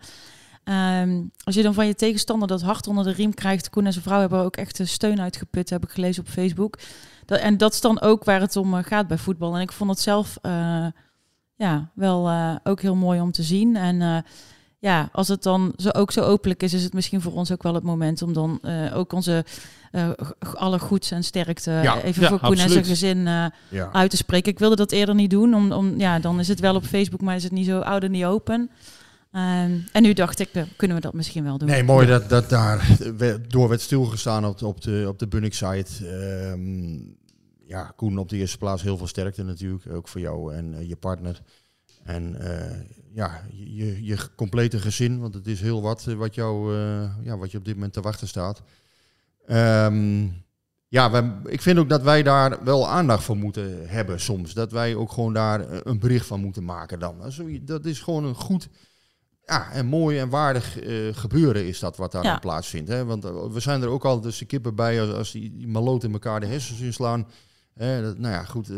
[0.63, 3.91] Ehm, als je dan van je tegenstander dat hart onder de riem krijgt, Koen en
[3.91, 6.77] zijn vrouw hebben er ook echt steun uitgeput, heb ik gelezen op Facebook.
[7.25, 9.55] Dat, en dat is dan ook waar het om eh, gaat bij voetbal.
[9.55, 10.37] En ik vond het zelf
[11.55, 12.31] ja, wel
[12.63, 13.75] ook heel mooi om te zien.
[13.75, 14.23] En
[14.81, 17.63] ja, als het dan zo, ook zo openlijk is, is het misschien voor ons ook
[17.63, 19.45] wel het moment om dan eh, ook onze
[19.91, 20.09] eh,
[20.45, 23.89] g- alle goeds en sterkte Ja, even ja, voor Koen en zijn gezin eh, ja.
[23.91, 24.51] uit te spreken.
[24.51, 27.21] Ik wilde dat eerder niet doen, om, om, ja, dan is het wel op Facebook,
[27.21, 28.69] maar is het niet zo oud en niet open.
[29.31, 31.67] Ehm, en nu dacht ik, eh, kunnen we dat misschien wel doen.
[31.69, 36.07] Nee, mooi dat, dat daar we- door werd stilgestaan op, op de, op de Bunnik-site.
[36.07, 36.93] Ehm,
[37.67, 39.83] ja, Koen op de eerste plaats heel veel sterkte natuurlijk.
[39.93, 41.41] Ook voor jou en eh, je partner.
[42.03, 42.77] En eh,
[43.13, 45.19] ja, je, je complete gezin.
[45.19, 47.93] Want het is heel wat eh, wat, jou, eh, ja, wat je op dit moment
[47.93, 48.61] te wachten staat.
[49.47, 50.27] Ehm,
[50.87, 54.53] ja, wij- ik vind ook dat wij daar wel aandacht voor moeten hebben soms.
[54.53, 57.17] Dat wij ook gewoon daar eh, een bericht van moeten maken dan.
[57.19, 58.69] Dat is- Dat is gewoon een goed
[59.45, 60.77] ja, en mooi en waardig
[61.11, 62.39] gebeuren is dat wat daar Ja.
[62.39, 62.89] plaatsvindt.
[62.89, 63.05] Hè?
[63.05, 66.11] Want we zijn er ook altijd als de kippen bij als, als die, die maloten
[66.11, 67.27] elkaar de hersens inslaan.
[67.83, 68.77] Hè, dat, nou ja, goed, eh,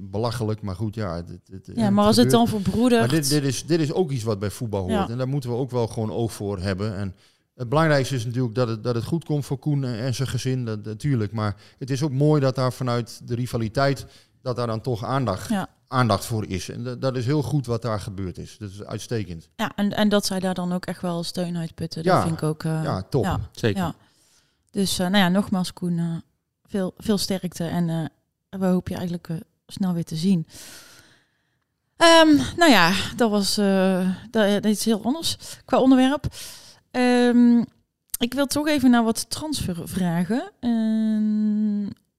[0.00, 1.14] belachelijk, maar goed, ja.
[1.14, 3.00] Het, het, het- ja, maar als het dan verbroedert...
[3.00, 4.92] Maar dit, dit, is, dit is ook iets wat bij voetbal hoort.
[4.92, 5.08] Ja.
[5.08, 6.96] En daar moeten we ook wel gewoon oog voor hebben.
[6.96, 7.14] En
[7.54, 10.64] het belangrijkste is natuurlijk dat het, dat het goed komt voor Koen en, zijn gezin,
[10.64, 11.32] dat, natuurlijk.
[11.32, 14.06] Maar het is ook mooi dat daar vanuit de rivaliteit,
[14.42, 15.68] dat daar dan toch aandacht, Ja.
[15.88, 16.68] aandacht voor is.
[16.68, 18.56] En dat, dat is heel goed wat daar gebeurd is.
[18.58, 19.48] Dat is uitstekend.
[19.56, 22.22] Ja, en, en dat zij daar dan ook echt wel steun uit putten, Ja, dat
[22.22, 22.64] vind ik ook...
[22.64, 23.24] eh, ja, top.
[23.24, 23.80] Ja, Zeker.
[23.82, 23.94] ja.
[24.70, 26.22] Dus nou ja, nogmaals Koen,
[26.66, 28.10] veel, veel sterkte en
[28.50, 29.28] we hopen je eigenlijk
[29.66, 30.46] snel weer te zien.
[31.96, 33.54] Um, nou ja, dat was
[34.30, 36.26] dat, iets heel anders qua onderwerp.
[36.90, 37.64] Um,
[38.18, 40.52] ik wil toch even naar wat transfer vragen.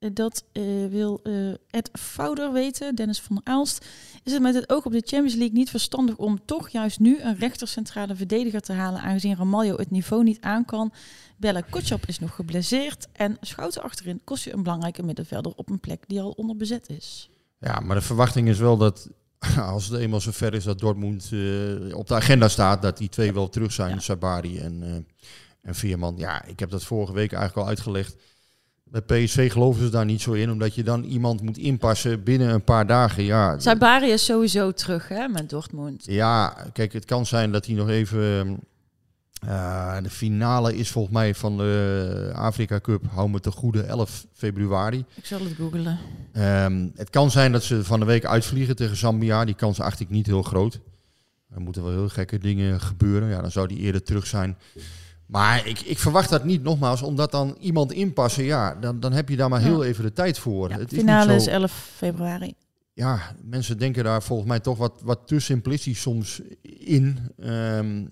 [0.01, 3.85] Uh, dat uh, wil uh, Ed Fouder weten, Dennis van Aalst.
[4.23, 7.19] Is het met het oog op de Champions League niet verstandig om toch juist nu
[7.21, 10.93] een rechtercentrale verdediger te halen, aangezien Ramaljo het niveau niet aan kan?
[11.37, 15.79] Bella Kotschap is nog geblesseerd en Schouten achterin kost je een belangrijke middenvelder op een
[15.79, 17.29] plek die al onder bezet is.
[17.59, 19.09] Ja, maar de verwachting is wel dat
[19.59, 23.33] als het eenmaal zover is dat Dortmund uh, op de agenda staat, dat die twee
[23.33, 23.99] wel terug zijn, ja.
[23.99, 25.05] Sabari en
[25.61, 28.15] en Veerman, ja, ik heb dat vorige week eigenlijk al uitgelegd.
[28.91, 32.49] Bij PSV geloven ze daar niet zo in, omdat je dan iemand moet inpassen binnen
[32.53, 33.23] een paar dagen.
[33.23, 33.59] Ja.
[33.59, 36.05] Sabari is sowieso terug hè, met Dortmund.
[36.05, 38.59] Ja, kijk, het kan zijn dat hij nog even...
[39.45, 44.25] Uh, de finale is volgens mij van de Afrika Cup, hou me te goede, 11
[44.33, 45.05] februari.
[45.15, 45.99] Ik zal het googelen.
[46.33, 49.45] Um, het kan zijn dat ze van de week uitvliegen tegen Zambia.
[49.45, 50.79] Die kans acht ik niet heel groot.
[51.53, 53.29] Er moeten wel heel gekke dingen gebeuren.
[53.29, 54.57] Ja, dan zou die eerder terug zijn.
[55.31, 59.29] Maar ik, ik verwacht dat niet nogmaals, omdat dan iemand inpassen, ja, dan, dan heb
[59.29, 60.69] je daar maar heel even de tijd voor.
[60.69, 62.53] Ja, het finale is, zo, is 11 februari.
[62.93, 67.19] Ja, mensen denken daar volgens mij toch wat, wat te simplistisch soms in.
[67.37, 68.09] Um,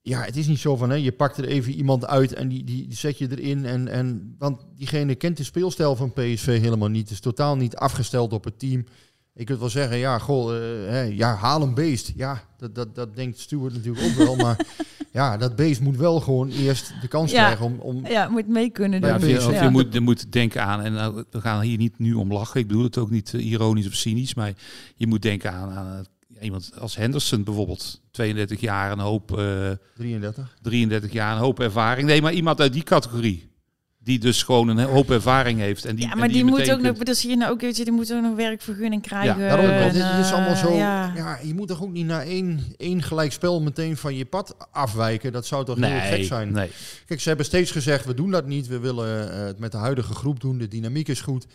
[0.00, 2.64] ja, het is niet zo van, hè, je pakt er even iemand uit en die,
[2.64, 3.64] die, die zet je erin.
[3.64, 7.02] En, en, want diegene kent de speelstijl van PSV helemaal niet.
[7.02, 8.84] Het is totaal niet afgesteld op het team.
[9.34, 12.12] Ik kunt wel zeggen, ja, goh, uh, hè, ja, haal een beest.
[12.16, 14.36] Ja, dat, dat, dat denkt Stuart natuurlijk ook wel.
[14.36, 14.66] maar
[15.12, 18.06] ja, dat beest moet wel gewoon eerst de kans krijgen om, om...
[18.06, 19.10] Ja, moet mee kunnen doen.
[19.10, 21.98] Ja, je, of je, moet, je moet denken aan, en nou, we gaan hier niet
[21.98, 22.60] nu om lachen.
[22.60, 24.34] Ik bedoel het ook niet uh, ironisch of cynisch.
[24.34, 24.52] Maar
[24.94, 26.04] je moet denken aan, aan
[26.40, 28.00] iemand als Henderson bijvoorbeeld.
[28.10, 29.30] 32 jaar, een hoop...
[29.30, 30.56] Uh, 33.
[30.62, 32.06] 33 jaar, een hoop ervaring.
[32.06, 33.49] Nee, maar iemand uit die categorie.
[34.02, 35.84] Die dus gewoon een hoop ervaring heeft.
[35.84, 37.76] En die, ja, maar die, die moet ook nog, dat zie je nou ook, weet
[37.76, 39.40] je, die moet ook nog werkvergunning krijgen.
[39.40, 40.74] Ja, daarom, en, dit is allemaal zo.
[40.74, 41.12] Ja.
[41.16, 41.38] ja.
[41.42, 45.32] je moet toch ook niet na één, één gelijk spel meteen van je pad afwijken.
[45.32, 46.52] Dat zou toch nee, heel gek zijn.
[46.52, 46.70] Nee.
[47.06, 48.66] Kijk, ze hebben steeds gezegd, we doen dat niet.
[48.66, 50.58] We willen uh, het met de huidige groep doen.
[50.58, 51.46] De dynamiek is goed.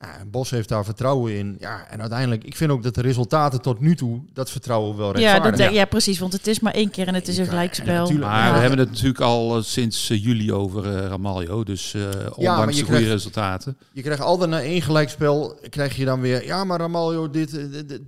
[0.00, 1.56] Ja, Bos heeft daar vertrouwen in.
[1.58, 5.12] Ja, en uiteindelijk, ik vind ook dat de resultaten tot nu toe dat vertrouwen wel
[5.12, 5.58] rechtvaardigen.
[5.58, 5.84] Ja, dat, ja.
[5.84, 8.12] precies, want het is maar één keer en het is een gelijkspel.
[8.12, 11.96] Maar we hebben het natuurlijk al uh, sinds uh, juli over uh, Ramaljo, dus
[12.34, 13.76] ondanks de goede resultaten.
[13.92, 17.60] Je krijgt altijd na één gelijkspel, krijg je dan weer, ja maar Ramaljo dit,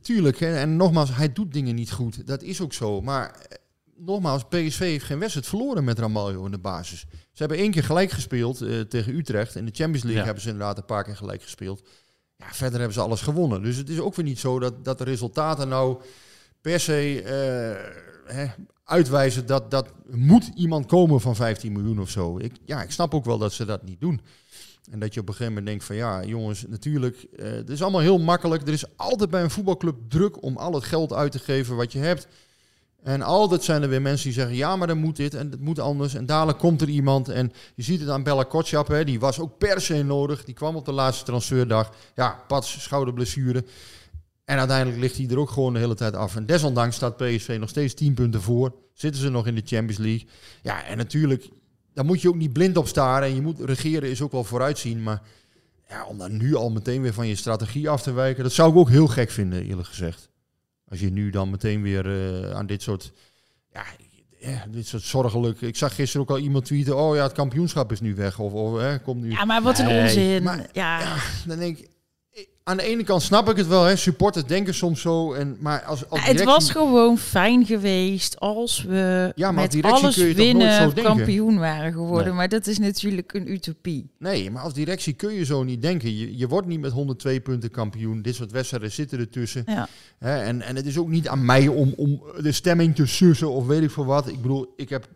[0.02, 0.40] tuurlijk.
[0.40, 3.00] Hè, en nogmaals, hij doet dingen niet goed, dat is ook zo.
[3.00, 3.34] Maar
[4.00, 7.00] nogmaals, PSV heeft geen wedstrijd verloren met Ramaljo in de basis.
[7.10, 9.56] Ze hebben één keer gelijk gespeeld uh, tegen Utrecht.
[9.56, 11.82] In de Champions League hebben ze inderdaad een paar keer gelijk gespeeld.
[12.36, 13.62] Ja, verder hebben ze alles gewonnen.
[13.62, 16.02] Dus het is ook weer niet zo dat, dat de resultaten nou
[16.60, 18.46] per se uh, hè,
[18.84, 22.38] uitwijzen dat, dat moet iemand komen van 15 miljoen of zo.
[22.38, 24.20] Ik, ja, ik snap ook wel dat ze dat niet doen.
[24.90, 27.82] En dat je op een gegeven moment denkt van ja, jongens, natuurlijk, uh, het is
[27.82, 28.62] allemaal heel makkelijk.
[28.66, 31.92] Er is altijd bij een voetbalclub druk om al het geld uit te geven wat
[31.92, 32.28] je hebt.
[33.02, 35.60] En altijd zijn er weer mensen die zeggen, ja, maar dan moet dit en het
[35.60, 36.14] moet anders.
[36.14, 39.40] En dadelijk komt er iemand en je ziet het aan Bella Kotschap, hè, die was
[39.40, 40.44] ook per se nodig.
[40.44, 41.92] Die kwam op de laatste transferdag.
[42.14, 43.64] Ja, Pats, schouderblessure.
[44.44, 46.36] En uiteindelijk ligt hij er ook gewoon de hele tijd af.
[46.36, 48.74] En desondanks staat PSV nog steeds 10 punten voor.
[48.94, 50.28] Zitten ze nog in de Champions League.
[50.62, 51.48] Ja, en natuurlijk,
[51.94, 53.28] daar moet je ook niet blind op staren.
[53.28, 55.02] En je moet regeren is ook wel vooruitzien.
[55.02, 55.22] Maar
[55.88, 58.70] ja, om dan nu al meteen weer van je strategie af te wijken, dat zou
[58.70, 60.30] ik ook heel gek vinden, eerlijk gezegd.
[60.90, 63.12] Als je nu dan meteen weer uh, aan dit soort,
[63.72, 63.84] ja,
[64.38, 65.60] ja, dit soort zorgelijk.
[65.60, 68.38] Ik zag gisteren ook al iemand tweeten: Oh ja, het kampioenschap is nu weg.
[68.38, 69.30] Of, of hè, komt nu.
[69.30, 70.02] Ja, maar wat een nee.
[70.02, 70.42] onzin.
[70.42, 71.00] Maar, ja.
[71.00, 71.16] ja.
[71.46, 71.89] dan denk ik,
[72.64, 73.96] aan de ene kant snap ik het wel, hè.
[73.96, 75.32] supporters denken soms zo.
[75.32, 76.38] En, maar als, als directie...
[76.38, 82.26] Het was gewoon fijn geweest als we ja, maar met alles winnen kampioen waren geworden.
[82.26, 82.36] Nee.
[82.36, 84.10] Maar dat is natuurlijk een utopie.
[84.18, 86.16] Nee, maar als directie kun je zo niet denken.
[86.16, 88.22] Je, je wordt niet met 102 punten kampioen.
[88.22, 89.62] Dit soort wedstrijden zitten ertussen.
[89.66, 89.88] Ja.
[90.18, 93.50] Hè, en, en het is ook niet aan mij om, om de stemming te sussen
[93.50, 94.28] of weet ik veel wat.
[94.28, 95.08] Ik bedoel, ik heb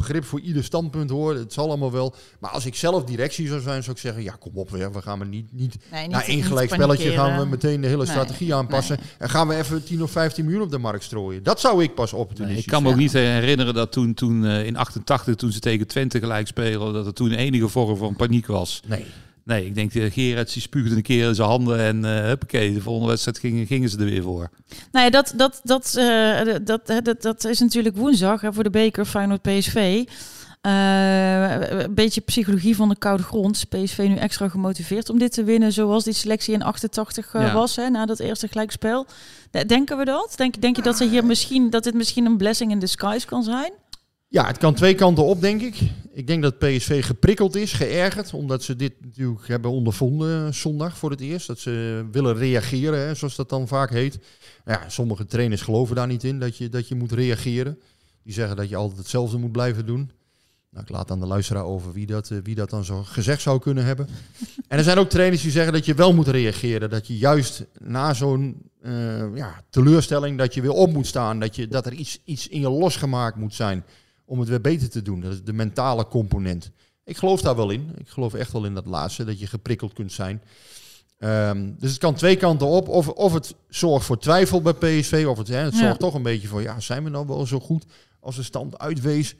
[0.00, 1.34] begrip voor ieder standpunt hoor.
[1.34, 2.14] Het zal allemaal wel.
[2.38, 5.18] Maar als ik zelf directie zou zijn, zou ik zeggen: ja, kom op, we gaan
[5.18, 8.54] we niet, niet, nee, niet na één gelijk spelletje gaan we meteen de hele strategie
[8.54, 8.96] aanpassen.
[9.00, 9.08] Nee.
[9.18, 11.42] En gaan we even 10 of 15 miljoen op de markt strooien.
[11.42, 12.64] Dat zou ik pas opportunistisch.
[12.64, 15.86] ik kan me ook niet herinneren dat toen, toen uh, in 88, toen ze tegen
[15.86, 18.80] Twente gelijk spelen, dat er toen enige vorm van paniek was.
[18.86, 19.04] Nee.
[19.44, 22.74] Nee, ik denk dat Gerard die spuugde een keer in zijn handen en uh, huppakee,
[22.74, 24.50] de volgende wedstrijd gingen, gingen ze er weer voor.
[24.92, 28.62] Nou ja, dat, dat, dat, uh, dat, dat, dat, dat is natuurlijk woensdag hè, voor
[28.62, 30.04] de beker Feyenoord PSV.
[30.66, 33.68] Uh, een beetje psychologie van de koude grond.
[33.68, 37.52] PSV nu extra gemotiveerd om dit te winnen, zoals die selectie in 88 uh, ja.
[37.52, 39.06] was, hè, na dat eerste gelijkspel.
[39.66, 40.32] Denken we dat?
[40.36, 43.42] Denk, denk je dat, ze hier misschien, dat dit misschien een blessing in disguise kan
[43.42, 43.72] zijn?
[44.32, 45.80] Ja, het kan twee kanten op, denk ik.
[46.12, 51.10] Ik denk dat PSV geprikkeld is, geërgerd, omdat ze dit natuurlijk hebben ondervonden zondag voor
[51.10, 51.46] het eerst.
[51.46, 54.18] Dat ze willen reageren, hè, zoals dat dan vaak heet.
[54.64, 57.78] Ja, sommige trainers geloven daar niet in, dat je, dat je moet reageren.
[58.22, 60.10] Die zeggen dat je altijd hetzelfde moet blijven doen.
[60.70, 63.42] Nou, ik laat aan de luisteraar over wie dat, eh, wie dat dan zo gezegd
[63.42, 64.08] zou kunnen hebben.
[64.68, 66.90] en er zijn ook trainers die zeggen dat je wel moet reageren.
[66.90, 71.40] Dat je juist na zo'n eh, ja, teleurstelling, dat je weer op moet staan.
[71.40, 73.84] Dat, je, dat er iets, iets in je losgemaakt moet zijn
[74.30, 75.20] om het weer beter te doen.
[75.20, 76.70] Dat is de mentale component.
[77.04, 77.90] Ik geloof daar wel in.
[77.98, 80.42] Ik geloof echt wel in dat laatste, dat je geprikkeld kunt zijn.
[81.18, 82.88] Ehm, dus het kan twee kanten op.
[82.88, 85.80] Of, of het zorgt voor twijfel bij PSV, of het, hè, het Ja.
[85.80, 87.84] zorgt toch een beetje voor, ja, zijn we nou wel zo goed
[88.20, 89.34] als de stand uitwees?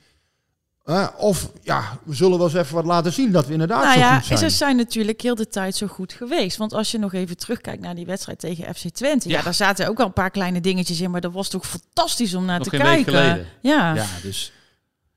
[0.84, 3.92] Eh, of ja, we zullen wel eens even wat laten zien dat we inderdaad Nou
[3.94, 4.38] zo ja, goed zijn.
[4.38, 6.56] ze zijn natuurlijk heel de tijd zo goed geweest.
[6.56, 9.28] Want als je nog even terugkijkt naar die wedstrijd tegen FC Twente.
[9.28, 9.42] Ja, Ja.
[9.42, 11.10] daar zaten ook wel een paar kleine dingetjes in.
[11.10, 13.12] Maar dat was toch fantastisch om naar Nog te geen week kijken.
[13.22, 13.46] geleden.
[13.62, 13.94] Ja.
[13.94, 14.52] Ja, dus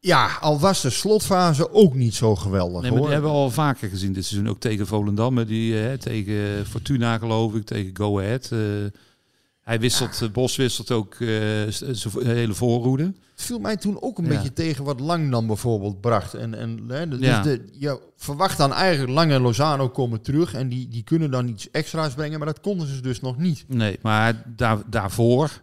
[0.06, 3.02] Ja, al was de slotfase ook niet zo geweldig nee, maar hoor.
[3.08, 4.50] die hebben we al vaker gezien dit seizoen.
[4.50, 8.50] Ook tegen Volendam, hè, die, eh, tegen Fortuna geloof ik, tegen Go Ahead.
[8.52, 8.60] eh,
[9.62, 11.16] hij wisselt, eh, Bos wisselt ook
[11.70, 13.04] zijn hele voorroede.
[13.04, 14.30] Het viel mij toen ook een Ja.
[14.30, 16.34] beetje tegen wat Lang dan bijvoorbeeld bracht.
[16.34, 17.42] En, en, hè, dus Ja.
[17.42, 20.54] de, je verwacht dan eigenlijk Lang en Lozano komen terug.
[20.54, 22.38] En die, die kunnen dan iets extra's brengen.
[22.40, 23.66] Maar dat konden ze dus nog niet.
[23.68, 25.62] Nee, maar daar, daarvoor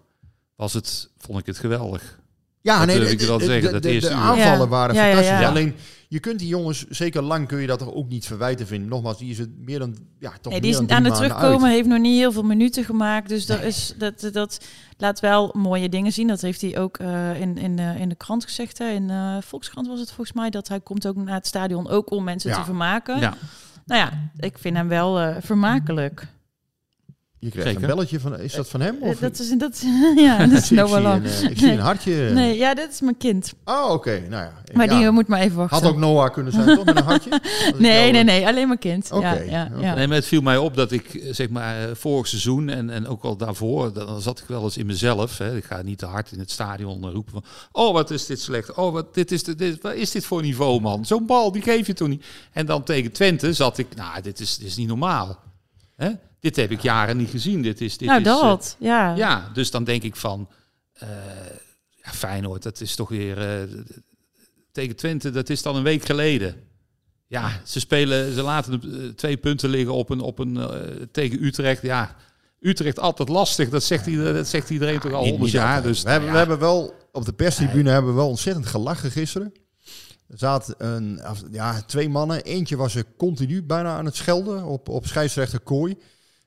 [0.57, 2.20] was het, vond ik het geweldig.
[2.63, 4.21] Ja, Dat nee, ik wel zeggen, de- dat de- eerste de uur.
[4.21, 4.67] aanvallen Ja.
[4.69, 5.41] waren Ja, ja, fantastisch.
[5.41, 5.49] ja.
[5.49, 5.75] Alleen,
[6.09, 8.89] je kunt die jongens, zeker Lang, kun je dat toch ook niet verwijten vinden.
[8.89, 11.15] Nogmaals, die is het meer dan, ja, toch Nee, die meer is dan aan het
[11.15, 11.73] terugkomen, uit.
[11.75, 13.29] heeft nog niet heel veel minuten gemaakt.
[13.29, 14.61] Dus dat, is, dat, dat
[14.99, 16.27] laat wel mooie dingen zien.
[16.27, 18.79] Dat heeft hij ook eh, in, in, de in de krant gezegd.
[18.79, 18.89] Hè.
[18.91, 20.51] In eh Volkskrant was het volgens mij.
[20.51, 22.57] Dat hij komt ook naar het stadion ook om mensen Ja.
[22.59, 23.21] te vermaken.
[23.21, 23.35] Ja.
[23.87, 26.27] Nou ja, ik vind hem wel eh, vermakelijk.
[27.41, 27.83] Je krijgt Zeker.
[27.83, 28.97] een belletje van, is dat van hem?
[29.03, 29.19] Eh, Of?
[29.19, 29.85] dat is, dat,
[30.17, 32.31] ja, dat is ik, Noah een, eh, ik zie een hartje.
[32.31, 33.53] Nee, ja, dat is mijn kind.
[33.65, 34.11] Oh, oké.
[34.29, 34.53] Nou ja.
[34.73, 34.99] Maar Ja.
[34.99, 35.79] die moet maar even wachten.
[35.83, 36.85] Had ook Noah kunnen zijn, toch?
[36.85, 37.31] Met een hartje?
[37.79, 39.13] Nee, nee, nee, alleen mijn kind.
[39.13, 39.95] Oké, Ja, ja, ja.
[39.95, 42.91] Nee, maar het viel mij op dat ik, eh, zeg maar, eh, vorig seizoen en,
[42.91, 45.39] en ook al daarvoor, dan dan zat ik wel eens in mezelf.
[45.39, 45.57] Hè.
[45.57, 48.41] Ik ga niet te hard in het stadion eh, roepen van, oh, wat is dit
[48.41, 48.75] slecht.
[48.75, 51.05] Oh, wat, dit is, de, dit, wat is dit voor niveau, man?
[51.05, 52.25] Zo'n bal, die geef je toch niet.
[52.53, 55.39] En dan tegen Twente zat ik, nou, dit is, dit is niet normaal.
[55.97, 56.11] Hè?
[56.41, 57.63] Dit heb ik jaren niet gezien.
[57.63, 58.77] Dit is, dit nou, is, eh, dat.
[58.79, 59.15] ja.
[59.15, 60.49] ja, dus dan denk ik van,
[60.93, 61.09] eh
[62.03, 63.69] ja, Feyenoord, dat is toch weer eh,
[64.73, 66.55] tegen Twente, dat is dan een week geleden.
[67.27, 70.71] Ja, ze spelen, ze laten de, twee punten liggen op een, op een eh,
[71.13, 71.83] tegen Utrecht.
[71.83, 72.17] Ja,
[72.61, 73.69] Utrecht altijd lastig.
[73.69, 75.83] Dat zegt iedereen, dat zegt iedereen toch al honderd jaar.
[75.83, 76.33] Dus we, hebben, ja.
[76.33, 79.53] we hebben wel op de perstribune hebben we wel ontzettend gelachen gisteren.
[80.29, 82.43] Er zaten een, ja, twee mannen.
[82.43, 85.97] Eentje was er continu bijna aan het schelden op, op scheidsrechter Kooi.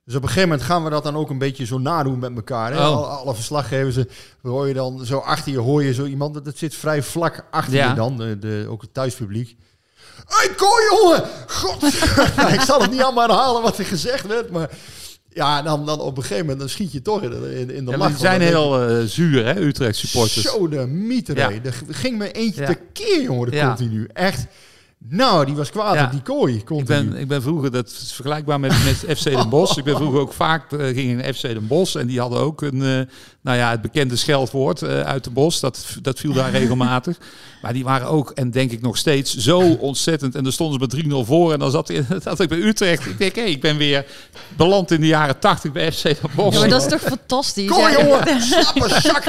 [0.06, 2.36] Dus op een gegeven moment gaan we dat dan ook een beetje zo nadoen met
[2.36, 2.72] elkaar.
[2.72, 2.78] Hè?
[2.78, 2.84] Oh.
[2.86, 4.04] Alle, alle verslaggevers eh,
[4.42, 6.34] hoor je dan zo achter je hoor je zo iemand.
[6.34, 7.90] Dat, dat zit vrij vlak achter Ja.
[7.90, 9.56] je dan, de, de, ook het thuispubliek.
[10.28, 11.24] Hé, hey, Kooi jongen!
[11.48, 11.84] God!
[12.58, 14.70] ik zal het niet allemaal herhalen wat er gezegd werd, maar...
[15.30, 17.92] Ja, dan, dan op een gegeven moment dan schiet je toch in, in, in de
[17.92, 18.08] Ja, lach.
[18.08, 20.42] die zijn heel eh, zuur, hè, Utrecht supporters.
[20.42, 21.52] zo de mieter, Ja.
[21.64, 22.68] Er ging me eentje Ja.
[22.68, 24.08] tekeer, jongen, continu.
[24.14, 24.46] Echt.
[25.10, 26.06] Nou, die was kwaad Ja.
[26.06, 29.50] op die kooi, Ik ben, ik ben vroeger, dat is vergelijkbaar met, met FC Den
[29.50, 29.78] Bosch.
[29.78, 32.62] Ik ben vroeger ook vaak, uh, ging in FC Den Bosch en die hadden ook
[32.62, 33.00] een, uh,
[33.42, 35.60] nou ja, het bekende scheldwoord uh, uit de Bos.
[35.60, 37.18] Dat, dat viel daar regelmatig.
[37.64, 40.36] Maar die waren ook, en denk ik nog steeds, zo ontzettend.
[40.36, 41.92] En dan stonden ze met 3-0 voor en dan zat,
[42.24, 43.06] zat ik bij Utrecht.
[43.06, 44.06] Ik denk, hé, hey, ik ben weer
[44.58, 46.54] beland in de jaren 80 bij FC Den Bosch.
[46.54, 47.70] Ja, maar dat is toch fantastisch?
[47.70, 47.92] Kom Ja.
[48.04, 49.24] jongen, slappe zak.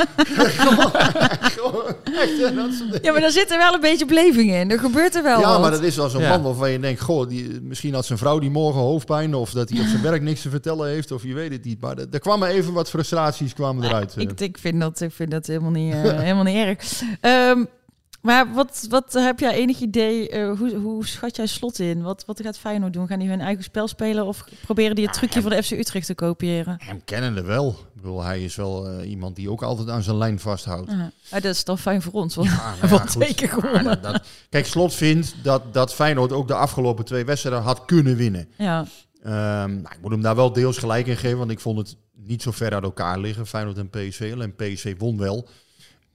[3.03, 4.70] Ja, maar daar zit er wel een beetje beleving in.
[4.70, 5.61] Er gebeurt er wel Ja, wat.
[5.61, 6.29] maar dat is wel zo'n Ja.
[6.29, 7.01] man waarvan je denkt...
[7.01, 9.35] Goh, die, misschien had zijn vrouw die morgen hoofdpijn...
[9.35, 11.11] of dat hij op zijn werk niks te vertellen heeft...
[11.12, 11.81] of je weet het niet.
[11.81, 14.14] Maar er er kwamen even wat frustraties kwamen eruit.
[14.16, 14.23] eh.
[14.23, 16.79] Ik, ik, vind dat, ik vind dat helemaal niet, eh, helemaal niet erg.
[17.20, 17.64] Ehm,
[18.24, 22.02] maar wat, wat heb jij enig idee, eh, hoe, hoe schat jij slot in?
[22.02, 23.06] Wat, wat gaat Feyenoord doen?
[23.06, 26.06] Gaan die hun eigen spel spelen of proberen die het trucje van de FC Utrecht
[26.06, 26.76] te kopiëren?
[26.78, 27.68] Hem kennende wel.
[27.68, 30.90] Ik bedoel, hij is wel eh, iemand die ook altijd aan zijn lijn vasthoudt.
[30.90, 31.10] Ja.
[31.30, 34.66] Ah, dat is dan fijn voor ons, want Ja, we nou ja, dat- dat- kijk,
[34.66, 38.48] Slot vindt dat, dat Feyenoord ook de afgelopen twee wedstrijden had kunnen winnen.
[38.58, 38.87] Ja.
[39.22, 39.32] Ehm,
[39.74, 42.42] nou, ik moet hem daar wel deels gelijk in geven, want ik vond het niet
[42.42, 44.30] zo ver uit elkaar liggen, Feyenoord en PSV.
[44.34, 45.48] Alleen PSV won wel.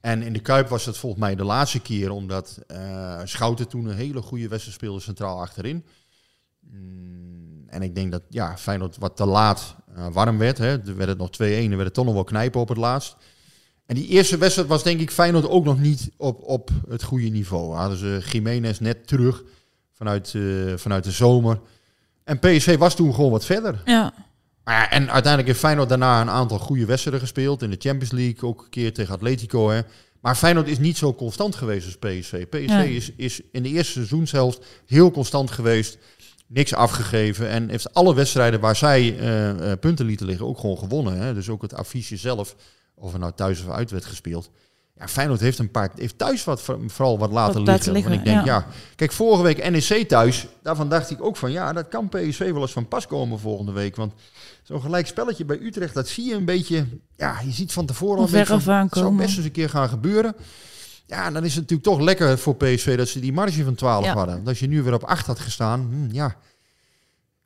[0.01, 3.85] En in de Kuip was het volgens mij de laatste keer, omdat eh, Schouten toen
[3.85, 5.85] een hele goede wedstrijd speelde centraal achterin.
[6.59, 10.57] Mm, en ik denk dat ja, Feyenoord wat te laat eh, warm werd.
[10.57, 10.87] Hè.
[10.87, 13.15] Er werd het nog 2-1, dan werd het toch nog wel knijpen op het laatst.
[13.85, 17.27] En die eerste wedstrijd was denk ik Feyenoord ook nog niet op, op het goede
[17.27, 17.75] niveau.
[17.75, 19.43] Hadden ze Jiménez net terug
[19.91, 20.41] vanuit, eh,
[20.75, 21.59] vanuit de zomer.
[22.23, 23.81] En PSV was toen gewoon wat verder.
[23.85, 24.13] Ja.
[24.69, 27.61] Maar ja, en uiteindelijk heeft Feyenoord daarna een aantal goede wedstrijden gespeeld.
[27.61, 29.69] In de Champions League, ook een keer tegen Atletico.
[29.69, 29.81] Hè.
[30.21, 32.45] Maar Feyenoord is niet zo constant geweest als PSV.
[32.45, 32.81] PSV Ja.
[32.81, 35.97] is, is in de eerste seizoenshelft heel constant geweest.
[36.47, 37.49] Niks afgegeven.
[37.49, 41.17] En heeft alle wedstrijden waar zij eh, punten lieten liggen ook gewoon gewonnen.
[41.17, 41.33] Hè?
[41.33, 42.55] Dus ook het affiche zelf,
[42.95, 44.49] of er nou thuis of uit werd gespeeld.
[44.99, 48.03] Ja, Feyenoord heeft een paar, heeft thuis wat, vooral wat laten Wat liggen.
[48.03, 48.45] Want ik denk, ja.
[48.45, 48.65] ja.
[48.95, 52.61] Kijk, vorige week NEC thuis, daarvan dacht ik ook van, ja, dat kan PSV wel
[52.61, 53.95] eens van pas komen volgende week.
[53.95, 54.13] Want
[54.63, 56.85] zo'n gelijk spelletje bij Utrecht, dat zie je een beetje,
[57.15, 60.35] ja, je ziet van tevoren al van, het zou best eens een keer gaan gebeuren.
[61.05, 64.05] Ja, dan is het natuurlijk toch lekker voor PSV dat ze die marge van 12
[64.05, 64.13] Ja.
[64.13, 64.35] hadden.
[64.35, 66.35] Want als je nu weer op 8 had gestaan, hm, ja.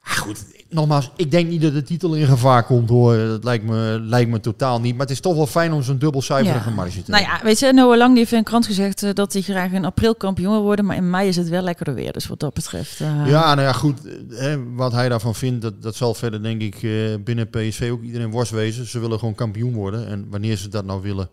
[0.06, 3.18] Ah, goed, nogmaals, ik denk niet dat de titel in gevaar komt hoor.
[3.18, 4.92] Dat lijkt me, lijkt me totaal niet.
[4.92, 6.76] Maar het is toch wel fijn om zo'n dubbelcijferige Ja.
[6.76, 9.34] marge te Nou ja, weet je, Noah Lang heeft in een krant gezegd eh, dat
[9.34, 10.86] hij graag in april kampioen wil worden.
[10.86, 12.12] Maar in mei is het wel lekkerder weer.
[12.14, 13.02] Dus wat dat betreft...
[13.02, 14.00] eh, Ja, nou ja, goed.
[14.30, 16.92] Hè, wat hij daarvan vindt, dat, dat zal verder denk ik eh,
[17.24, 18.86] binnen PSV ook iedereen worst wezen.
[18.88, 20.08] Ze willen gewoon kampioen worden.
[20.08, 21.30] En wanneer ze dat nou willen,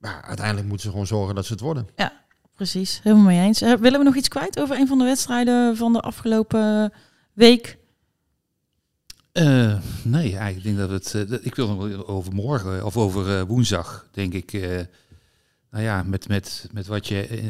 [0.00, 1.88] ja, uiteindelijk moeten ze gewoon zorgen dat ze het worden.
[1.96, 2.12] Ja,
[2.54, 3.00] precies.
[3.02, 3.60] Helemaal mee eens.
[3.60, 6.92] Willen we nog iets kwijt over een van de wedstrijden van de afgelopen
[7.32, 7.78] week?
[9.36, 11.14] Eh, nee, eigenlijk denk dat het.
[11.30, 14.52] eh, ik wil nog wel over morgen of over eh, woensdag, denk ik.
[14.52, 14.80] eh,
[15.70, 17.44] nou ja, met, met, met wat je eh,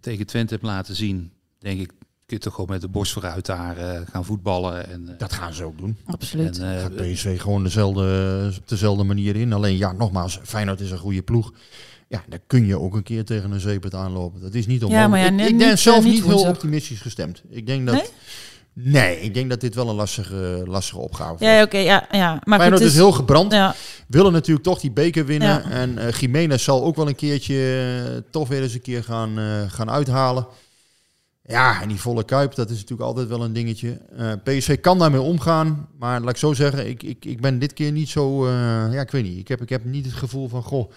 [0.00, 1.86] tegen Twente hebt laten zien, denk ik.
[2.26, 4.88] Kun je toch gewoon met de borst vooruit daar eh, gaan voetballen.
[4.90, 5.96] En, eh, Dat gaan ze ook doen.
[6.04, 6.58] Absoluut.
[6.58, 9.52] En, eh, Gaat PSV gewoon dezelfde, op dezelfde manier in.
[9.52, 11.52] Alleen ja, nogmaals, Feyenoord is een goede ploeg.
[12.08, 14.40] Ja, dan kun je ook een keer tegen een zeepet aanlopen.
[14.40, 15.10] Dat is niet onmogelijk.
[15.10, 17.42] maar ja, ik, ik ben zelf eh, niet niet heel optimistisch gestemd.
[17.48, 17.94] Ik denk dat...
[17.94, 18.04] Nee?
[18.76, 21.44] Nee, ik denk dat dit wel een lastige, lastige opgave wordt.
[21.44, 22.40] Ja, oké, ja, ja.
[22.44, 23.52] Maar Feyenoord goed, is heel gebrand.
[23.52, 23.74] Ja,
[24.06, 25.48] Willen natuurlijk toch die beker winnen.
[25.48, 25.70] Ja.
[25.70, 27.54] En eh Jiménez zal ook wel een keertje
[28.06, 30.46] eh, toch weer eens een keer gaan, eh, gaan uithalen.
[31.46, 34.00] Ja, en die volle kuip, dat is natuurlijk altijd wel een dingetje.
[34.16, 35.88] Eh, PSV kan daarmee omgaan.
[35.98, 38.48] Maar laat ik zo zeggen, ik, ik, ik ben dit keer niet zo...
[38.90, 39.38] ja, ik weet niet.
[39.38, 40.90] Ik heb, ik heb niet het gevoel van, goh,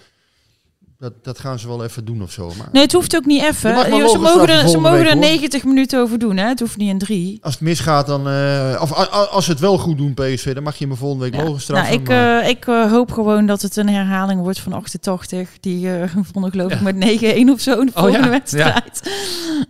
[0.98, 2.52] dat, dat gaan ze wel even doen of zo.
[2.58, 3.74] Maar Nee, het hoeft ook niet even.
[3.74, 5.20] Eh, Ze mogen er, ze mogen er week, hoor.
[5.22, 6.46] 90 minuten over doen, hè?
[6.48, 7.38] Het hoeft niet in drie.
[7.42, 8.28] als het misgaat, dan...
[8.28, 8.92] eh, of
[9.30, 11.44] als ze het wel goed doen, PSV, dan mag je me volgende week Ja.
[11.44, 11.88] logisch straffen.
[11.90, 15.48] Nou, ik, maar- eh, ik hoop gewoon dat het een herhaling wordt van 88.
[15.60, 16.92] Die eh vonden geloof ik Ja.
[16.92, 18.30] met 9-1 of zo in de Oh, volgende ja.
[18.30, 19.00] wedstrijd.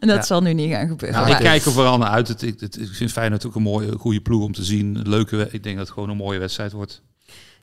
[0.01, 0.23] En dat Ja.
[0.23, 1.21] zal nu niet gaan gebeuren.
[1.21, 2.29] Nou, ik kijk er vooral naar uit.
[2.29, 5.03] Het, het, het, ik vind Feyenoord ook een mooie, goede ploeg om te zien.
[5.09, 7.03] Leuke, ik denk dat het gewoon een mooie wedstrijd wordt.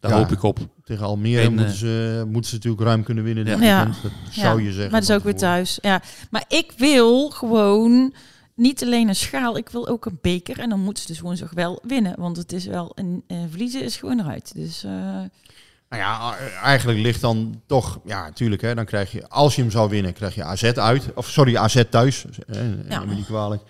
[0.08, 0.60] Daar Ja, hoop ik op.
[0.84, 3.62] Tegen Almere En, moeten, eh, ze, moeten ze natuurlijk ruim kunnen winnen.
[3.62, 3.86] Ja.
[3.86, 4.91] Dat zou je zeggen.
[4.91, 5.78] Maar dat is ook weer thuis.
[5.82, 6.02] Ja.
[6.30, 8.13] Maar ik wil gewoon
[8.56, 10.60] niet alleen een schaal, ik wil ook een beker.
[10.60, 12.13] En dan moeten ze dus woensdag wel winnen.
[12.18, 14.52] Want het is wel een eh, verliezen is gewoon eruit.
[14.56, 19.56] Dus eh, Nou ja, eigenlijk ligt dan toch, ja, natuurlijk, hè, dan krijg je, als
[19.56, 21.13] je hem zou winnen, krijg je AZ uit.
[21.15, 22.26] Of sorry, AZ thuis.
[22.48, 22.56] Eh,
[22.89, 23.00] Ja.
[23.00, 23.62] neem me niet kwalijk.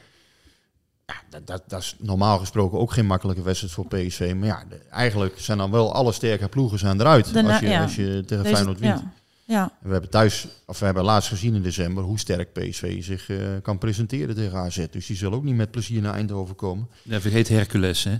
[1.05, 4.33] Ja, dat, dat, dat is normaal gesproken ook geen makkelijke wedstrijd voor PSV.
[4.37, 7.33] Maar ja, de- eigenlijk zijn dan wel alle sterke ploegen zijn eruit.
[7.33, 7.81] Daarna- als, je, ja.
[7.81, 8.99] als je tegen deze- Feyenoord wint.
[8.99, 9.11] Ja.
[9.45, 9.71] ja.
[9.81, 13.37] We hebben thuis, of we hebben laatst gezien in december, hoe sterk PSV zich eh,
[13.61, 14.85] kan presenteren tegen AZ.
[14.91, 16.87] Dus die zullen ook niet met plezier naar Eindhoven komen.
[17.01, 18.15] Ja, vergeet Hercules, hè.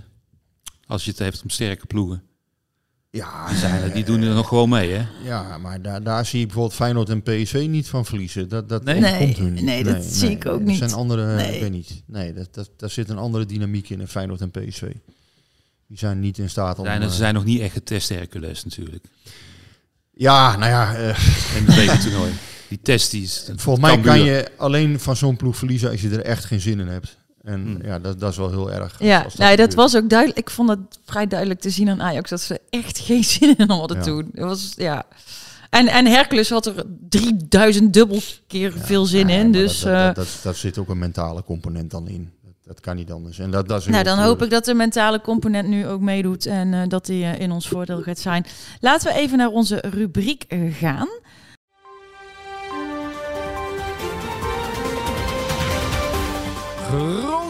[0.86, 2.22] Als je het heeft om sterke ploegen.
[3.10, 5.04] Ja, Die, zijn, er- die doen er nog gewoon mee, hè.
[5.24, 8.48] Ja, maar daar, daar zie ik bijvoorbeeld Feyenoord en PSV niet van verliezen.
[8.48, 9.34] Dat, dat Nee?
[9.38, 9.62] hun niet.
[9.64, 10.78] nee, dat zie ik ook Dat niet.
[10.78, 11.54] zijn andere, Nee.
[11.54, 12.02] ik weet niet.
[12.06, 14.82] Nee, dat, dat, daar zit een andere dynamiek in, in Feyenoord en PSV.
[15.88, 16.84] Die zijn niet in staat om...
[16.84, 19.04] Zijn, eh, ze zijn nog niet echt getest, Hercules, natuurlijk.
[20.10, 21.08] ja, nou ja, eh,
[21.56, 22.32] In het bekertoernooi.
[22.68, 23.50] Die test die is...
[23.56, 26.80] volgens mij kan je alleen van zo'n ploeg verliezen als je er echt geen zin
[26.80, 27.16] in hebt.
[27.46, 27.78] En Hmm.
[27.84, 28.96] ja, dat, dat is wel heel erg.
[28.98, 29.74] Ja, dat gebeurt.
[29.74, 30.38] was ook duidelijk.
[30.38, 33.70] Ik vond het vrij duidelijk te zien aan Ajax dat ze echt geen zin in
[33.70, 34.02] hadden Ja.
[34.02, 34.28] toen.
[34.34, 35.04] Het was, ja.
[35.70, 39.52] En, en Hercules had er 3000 dubbel keer veel zin Ja, in.
[39.52, 42.32] Dus dat, dat, eh, dat, dat, dat zit ook een mentale component dan in.
[42.42, 43.38] Dat, dat kan niet anders.
[43.38, 46.46] En dat, dat is nou, dan hoop ik dat de mentale component nu ook meedoet
[46.46, 48.46] en eh, dat die eh, in ons voordeel gaat zijn.
[48.80, 50.44] Laten we even naar onze rubriek
[50.78, 51.08] gaan.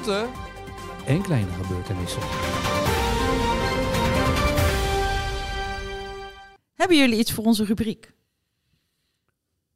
[0.06, 0.28] Grote
[1.06, 2.22] en kleine gebeurtenissen.
[6.74, 8.12] Hebben jullie iets voor onze rubriek?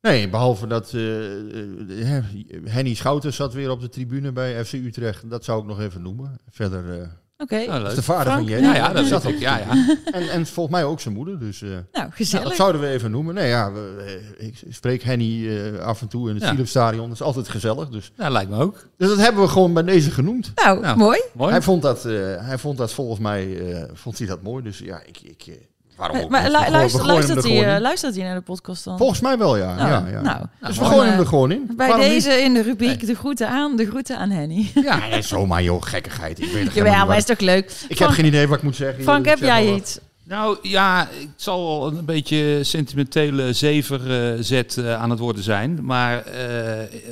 [0.01, 2.25] Nee, behalve dat eh, eh,
[2.65, 5.31] Henny Schouten zat weer op de tribune bij FC Utrecht.
[5.31, 6.39] Dat zou ik nog even noemen.
[6.49, 7.09] Verder eh
[7.43, 7.65] Oké.
[7.69, 7.87] Leuk.
[7.87, 8.39] is de vader Frank?
[8.39, 8.67] van Jenny.
[8.67, 9.97] Ja, ja, dat zat de Ja, ja.
[10.13, 11.39] En, en volgens mij ook zijn moeder.
[11.39, 12.47] Dus eh, Nou, nou, gezellig.
[12.47, 13.35] dat zouden we even noemen.
[13.35, 14.05] Nee, ja, we,
[14.39, 16.51] eh, ik spreek Henny eh, af en toe in het Ja.
[16.51, 17.05] Philipsstadion.
[17.09, 17.89] Dat is altijd gezellig.
[17.89, 18.13] Dus.
[18.17, 18.87] Nou, lijkt me ook.
[18.97, 20.53] dus dat hebben we gewoon bij deze genoemd.
[20.55, 20.97] nou, Nou.
[20.99, 21.21] mooi.
[21.33, 21.51] Mooi.
[21.51, 22.13] Hij vond, dat, eh,
[22.47, 24.63] hij vond dat volgens mij eh, vond hij dat mooi.
[24.63, 25.21] Dus ja, ik...
[25.23, 25.55] ik eh,
[26.01, 28.99] waarom Maar lu- luister, luistert, er hij, eh, luistert hij naar de podcast dan?
[28.99, 29.75] Volgens mij wel, ja.
[29.75, 30.21] Nou, ja, ja.
[30.21, 30.95] nou, dus we mooi.
[30.95, 31.71] gooien hem Eh, er gewoon in.
[31.77, 32.25] Bij Waarom niet?
[32.25, 34.71] deze in de rubriek de groeten aan, de groeten aan Henny.
[34.85, 36.41] Ja, nee, zomaar joh, gekkigheid.
[36.41, 37.73] Ik weet helemaal maar is toch leuk?
[37.89, 39.03] Ik heb geen idee wat ik moet zeggen.
[39.03, 39.99] Frank, heb jij iets?
[40.25, 45.79] Nou ja, ik zal wel een beetje sentimentele zeverzet uh, aan het worden zijn.
[45.83, 46.33] Maar uh,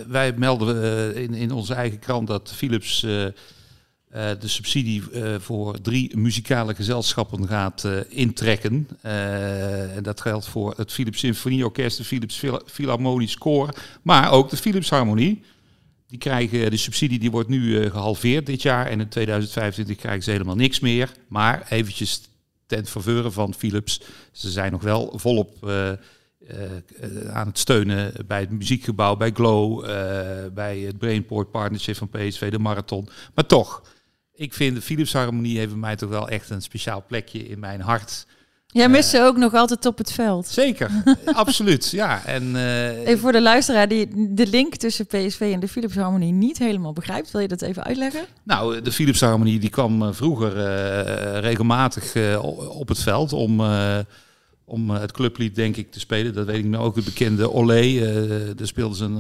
[0.09, 0.77] wij melden
[1.17, 3.07] uh, in, in onze eigen krant dat Philips
[4.11, 5.03] de subsidie
[5.39, 8.89] voor drie muzikale gezelschappen gaat intrekken.
[9.01, 14.91] en dat geldt voor het Philips Symfonieorkest, de Philips Philharmonisch Koor, maar ook de Philips
[14.91, 15.43] Harmonie.
[16.07, 20.31] Die krijgen de subsidie die wordt nu gehalveerd dit jaar en in 2025 krijgen ze
[20.31, 21.13] helemaal niks meer.
[21.29, 22.21] Maar eventjes
[22.67, 24.01] ten faveur van Philips.
[24.33, 25.71] Ze zijn nog wel volop
[27.33, 29.85] aan het steunen bij het muziekgebouw, bij Glow,
[30.55, 33.09] bij het Brainport Partnership van PSV, de Marathon.
[33.35, 33.83] Maar toch,
[34.39, 37.59] ik vind de Philips Harmonie heeft bij mij toch wel echt een speciaal plekje in
[37.59, 38.27] mijn hart.
[38.67, 40.47] Jij mist ze ook nog altijd op het veld.
[40.47, 40.91] Zeker,
[41.33, 41.91] absoluut.
[41.91, 45.95] Ja, en, uh, even voor de luisteraar die de link tussen PSV en de Philips
[45.95, 47.31] Harmonie niet helemaal begrijpt.
[47.31, 48.25] Wil je dat even uitleggen?
[48.43, 52.45] Nou, de Philips Harmonie die kwam vroeger uh, regelmatig uh,
[52.79, 53.61] op het veld om,
[54.65, 56.35] om het clublied denk ik te spelen.
[56.35, 57.99] Dat weet ik nou ook het bekende Olé.
[58.55, 59.17] daar speelden ze een,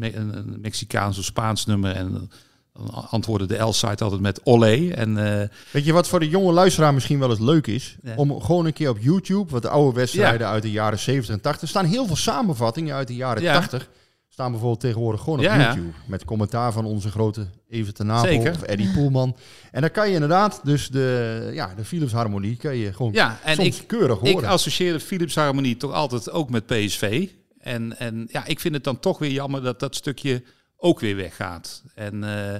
[0.00, 2.30] een, een Mexicaans of Spaans nummer en
[2.72, 4.90] dan antwoordde de L-site altijd met Olé.
[4.90, 7.96] En, uh, Weet je wat voor de jonge luisteraar misschien wel eens leuk is?
[8.02, 8.14] Ja.
[8.16, 10.52] Om gewoon een keer op YouTube, wat de oude wedstrijden ja.
[10.52, 11.62] uit de jaren 70 en 80.
[11.62, 13.52] Er staan heel veel samenvattingen uit de jaren ja.
[13.52, 13.88] 80.
[14.28, 15.92] Staan bijvoorbeeld tegenwoordig gewoon op YouTube.
[16.06, 19.36] Met commentaar van onze grote Even ten Napel of Eddie Poelman.
[19.70, 23.38] En dan kan je inderdaad dus de, ja, de Philips Harmonie kan je gewoon ja,
[23.44, 24.38] en soms ik, keurig horen.
[24.38, 27.28] Ik associeer de Philips Harmonie toch altijd ook met PSV.
[27.58, 30.42] En, en ja, ik vind het dan toch weer jammer dat dat stukje
[30.82, 31.82] ook weer weggaat.
[31.94, 32.54] En uh,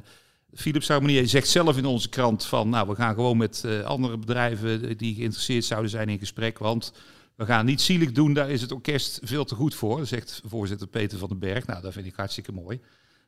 [0.55, 4.19] Philips Harmonie zegt zelf in onze krant van, nou, we gaan gewoon met uh, andere
[4.19, 6.93] bedrijven die geïnteresseerd zouden zijn in gesprek, want
[7.37, 10.87] we gaan niet zielig doen, daar is het orkest veel te goed voor, zegt voorzitter
[10.87, 11.67] Peter van den Berg.
[11.67, 12.81] Nou, dat vind ik hartstikke mooi.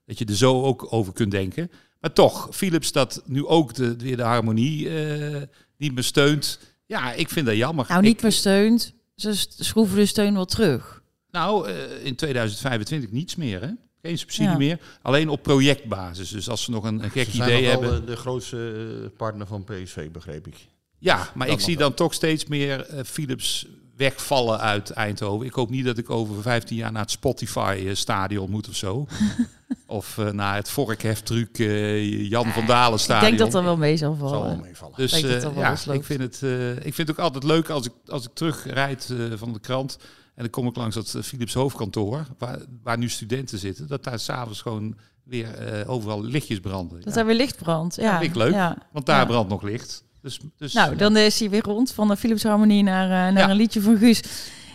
[0.06, 1.70] Dat je er zo ook over kunt denken.
[2.00, 5.42] Maar toch, Philips dat nu ook de, weer de harmonie uh,
[5.76, 6.58] niet meer steunt.
[6.86, 7.86] Ja, ik vind dat jammer.
[7.88, 8.94] Nou, niet meer steunt.
[9.14, 11.02] Ze schroeven de steun wel terug.
[11.30, 13.70] Nou, uh, in 2025 niets meer, hè?
[14.04, 14.56] Geen subsidie ja.
[14.56, 16.30] meer, alleen op projectbasis.
[16.30, 17.90] Dus als ze nog een, een gek ze idee zijn hebben.
[17.90, 20.56] Wel de grootste partner van PSV, begreep ik.
[20.98, 25.46] Ja, maar Dat ik zie dan toch steeds meer uh, Philips wegvallen uit Eindhoven.
[25.46, 29.06] Ik hoop niet dat ik over 15 jaar naar het Spotify-stadion moet of zo.
[29.86, 33.32] of uh, naar het vorkheftruc uh, Jan van Dalen stadion.
[33.32, 34.34] Ik denk dat er wel mee zal vallen.
[34.34, 34.96] Zal wel meevallen.
[34.96, 37.86] Dus uh, wel ja, ik vind, het, uh, ik vind het ook altijd leuk als
[37.86, 39.98] ik, als ik terugrijd uh, van de krant.
[40.34, 43.86] En dan kom ik langs dat uh, Philips hoofdkantoor, waar, waar nu studenten zitten.
[43.88, 47.00] Dat daar s'avonds gewoon weer uh, overal lichtjes branden.
[47.00, 47.94] Dat daar weer licht brandt.
[47.96, 48.76] Ja, ik leuk, ja.
[48.92, 49.26] want daar Ja.
[49.26, 50.04] brandt nog licht.
[50.20, 53.44] Dus, dus, Nou, dan is hij weer rond van de Philips Harmonie naar, uh, naar
[53.44, 53.50] Ja.
[53.50, 54.22] een liedje van Guus.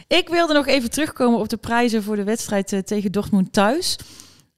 [0.08, 3.98] Ik wilde nog even terugkomen op de prijzen voor de wedstrijd uh, tegen Dortmund thuis.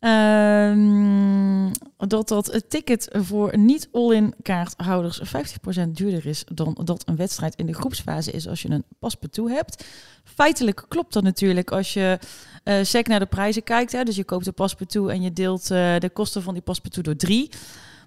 [0.02, 7.16] Ehm, dat dat het ticket voor niet all-in kaarthouders 50% duurder is dan dat een
[7.16, 9.86] wedstrijd in de groepsfase is als je een paspartout hebt.
[10.24, 12.20] Feitelijk klopt dat natuurlijk als je
[12.64, 13.92] uh, naar de prijzen kijkt.
[13.92, 17.06] Hè, dus je koopt een paspartout en je deelt uh, de kosten van die paspartout
[17.06, 17.52] door drie.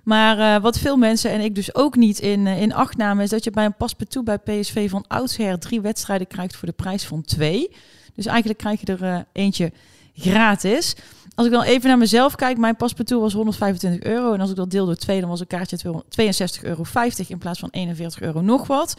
[0.02, 3.30] Maar uh, wat veel mensen en ik dus ook niet in, in acht namen, is
[3.30, 7.04] dat je bij een paspartout bij PSV van oudsher drie wedstrijden krijgt voor de prijs
[7.04, 7.70] van twee.
[8.14, 9.72] Dus eigenlijk krijg je er eentje
[10.14, 10.94] gratis.
[11.34, 14.32] Als ik dan even naar mezelf kijk, mijn paspartout was 125 euro.
[14.32, 16.84] En als ik dat deel door twee, dan was een kaartje 62,50 euro
[17.28, 18.96] in plaats van 41 euro nog wat.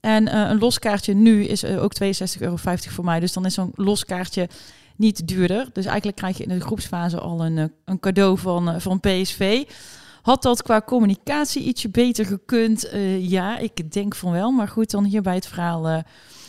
[0.00, 2.08] En uh, een loskaartje nu is uh, ook 62,50
[2.38, 3.20] euro voor mij.
[3.20, 4.48] Dus dan is zo'n loskaartje
[4.96, 5.68] niet duurder.
[5.72, 9.64] Dus eigenlijk krijg je in de groepsfase al een, uh, een cadeau van, van PSV.
[10.22, 12.90] Had dat qua communicatie ietsje beter gekund?
[13.18, 14.50] Ja, ik denk van wel.
[14.50, 16.02] Maar goed, dan hier bij het verhaal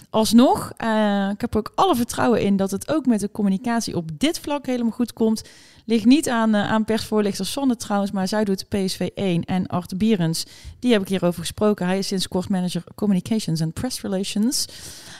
[0.10, 0.72] alsnog.
[0.84, 4.10] Uh, ik heb er ook alle vertrouwen in dat het ook met de communicatie op
[4.18, 5.50] dit vlak helemaal goed komt.
[5.90, 9.98] Ligt niet aan, uh, aan persvoorlichter Sonne trouwens, maar zij doet PSV 1 en Art
[9.98, 10.46] Bierens.
[10.80, 11.86] Die heb ik hierover gesproken.
[11.86, 14.66] Hij is sinds kort manager Communications and Press Relations.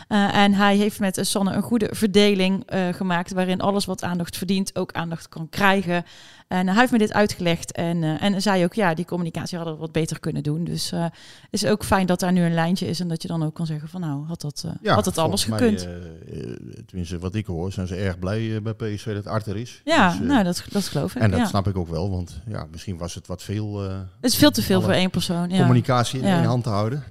[0.10, 4.38] Uh, en hij heeft met Sonne een goede verdeling uh, gemaakt waarin alles wat aandacht
[4.38, 6.06] verdient ook aandacht kan krijgen.
[6.48, 9.76] En hij heeft me dit uitgelegd en, uh, en zei ook, ja, die communicatie hadden
[9.76, 10.64] we wat beter kunnen doen.
[10.64, 11.12] Dus het
[11.50, 13.66] is ook fijn dat daar nu een lijntje is en dat je dan ook kan
[13.66, 15.86] zeggen van nou, had dat, ja, had dat anders gekund.
[15.86, 19.82] Mij, tenminste, wat ik hoor, zijn ze erg blij bij PSV dat Art er is.
[19.86, 21.22] Ja, dus, nou, dat, dat geloof ik.
[21.22, 21.46] En dat ja.
[21.46, 23.80] snap ik ook wel, want ja, misschien was het wat veel...
[23.82, 25.50] het is veel te veel voor één persoon.
[25.50, 25.58] Ja.
[25.58, 26.38] Communicatie in ja.
[26.38, 27.04] één hand te houden.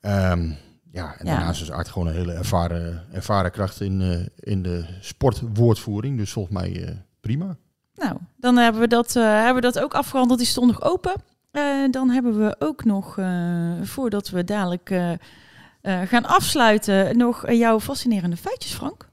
[0.00, 0.56] Um,
[0.92, 4.84] ja, en daarnaast is Art gewoon een hele ervaren, ervaren kracht in, uh, in de
[5.00, 6.18] sportwoordvoering.
[6.18, 6.90] Dus volgens mij uh,
[7.20, 7.56] prima.
[7.94, 10.38] Nou, dan hebben we, dat, uh, hebben we dat ook afgehandeld.
[10.38, 11.12] Die stond nog open.
[11.52, 15.12] Uh, dan hebben we ook nog, uh, voordat we dadelijk uh,
[15.82, 19.08] gaan afsluiten, nog jouw fascinerende feitjes, Frank.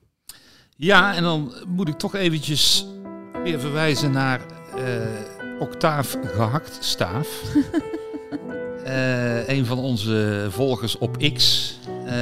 [0.76, 2.86] Ja, en dan moet ik toch eventjes
[3.44, 4.42] weer verwijzen naar
[5.60, 7.28] Octaaf Gehakt Staaf.
[8.86, 12.14] Eh, een van onze volgers op X, eh,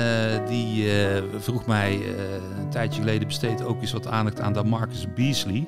[0.48, 2.08] die eh, vroeg mij eh,
[2.60, 5.68] een tijdje geleden besteed ook eens wat aandacht aan Marcus Beasley.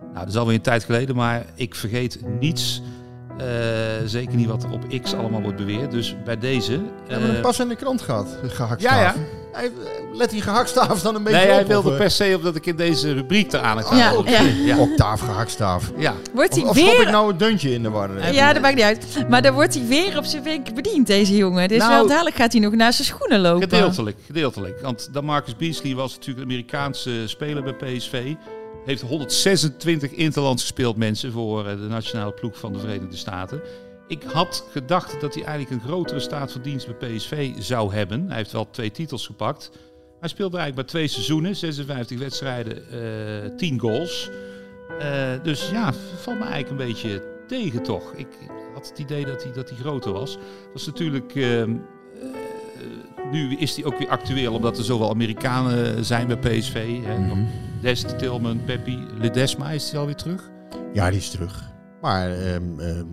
[0.00, 2.82] Nou, dat is alweer een tijd geleden, maar ik vergeet niets.
[3.38, 3.46] Eh,
[4.04, 5.90] zeker niet wat er op X allemaal wordt beweerd.
[5.90, 6.72] Dus bij deze.
[6.72, 8.92] We hebben eh, hem pas in de krant gehad, gehaktstaaf.
[8.94, 9.14] Ja, ja.
[9.52, 9.70] Hij,
[10.12, 12.00] let die gehaktstaaf dan een beetje Nee, hij op, wilde of, eh?
[12.00, 14.30] per se op dat ik in deze rubriek er aan Ja, oké.
[14.30, 14.42] ja.
[14.64, 14.78] ja.
[14.78, 15.92] Octaaf gehaktstaaf.
[15.96, 16.14] Ja.
[16.34, 17.00] Wordt hij Of, of schop weer...
[17.02, 18.16] ik nou een deuntje in de war?
[18.16, 18.32] eh?
[18.32, 19.24] Ja, dat maakt niet uit.
[19.28, 21.68] Maar dan wordt hij weer op zijn wenk bediend, deze jongen.
[21.68, 23.68] Dus Nou, wel dadelijk gaat hij nog naar zijn schoenen lopen.
[23.68, 24.80] Gedeeltelijk, gedeeltelijk.
[24.80, 28.34] Want dan Marcus Beasley was natuurlijk een Amerikaanse speler bij PSV.
[28.84, 33.60] Heeft 126 interlands gespeeld mensen voor eh, de nationale ploeg van de Verenigde Staten.
[34.08, 38.26] Ik had gedacht dat hij eigenlijk een grotere staat van dienst bij PSV zou hebben.
[38.26, 39.70] Hij heeft wel twee titels gepakt.
[40.20, 42.90] Hij speelde eigenlijk maar twee seizoenen, 56 wedstrijden,
[43.46, 44.30] eh 10 goals.
[44.98, 48.12] Eh, dus ja, valt me eigenlijk een beetje tegen toch.
[48.12, 48.28] Ik
[48.74, 50.32] had het idee dat hij, dat hij groter was.
[50.72, 51.34] Dat is natuurlijk...
[51.34, 51.76] ehm,
[52.14, 57.02] eh, nu is hij ook weer actueel, omdat er zoveel Amerikanen zijn bij PSV.
[57.02, 57.18] Hè.
[57.18, 57.44] Mhm.
[57.80, 60.50] Dest, Tilman, Peppi, Ledesma, is hij alweer terug?
[60.92, 61.70] Ja, die is terug.
[62.00, 63.06] Maar ehm, ehm,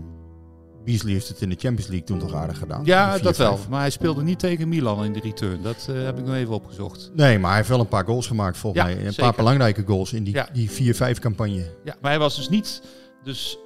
[0.86, 2.82] Beasley heeft het in de Champions League toen toch aardig gedaan.
[2.86, 3.60] Ja, dat wel.
[3.70, 5.62] Maar hij speelde niet tegen Milan in de return.
[5.62, 7.12] Dat eh, heb ik nog even opgezocht.
[7.14, 8.98] Nee, maar hij heeft wel een paar goals gemaakt volgens Ja, mij.
[9.06, 9.24] Een zeker.
[9.24, 10.50] paar belangrijke goals in die, Ja.
[10.54, 11.72] die 4-5 campagne.
[11.84, 12.82] Ja, maar hij was dus niet...
[13.24, 13.58] Dus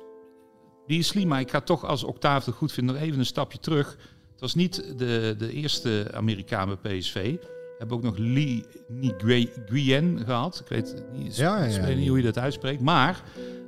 [0.88, 3.98] Beasley, maar ik ga toch als Octave het goed vinden nog even een stapje terug.
[4.32, 7.36] Het was niet de, de eerste Amerikaan bij PSV.
[7.80, 10.60] Hebben ook nog Lee Nguyen gehad.
[10.64, 12.08] Ik weet niet, Ja, ja, ja.
[12.08, 12.82] hoe je dat uitspreekt.
[12.82, 13.22] Maar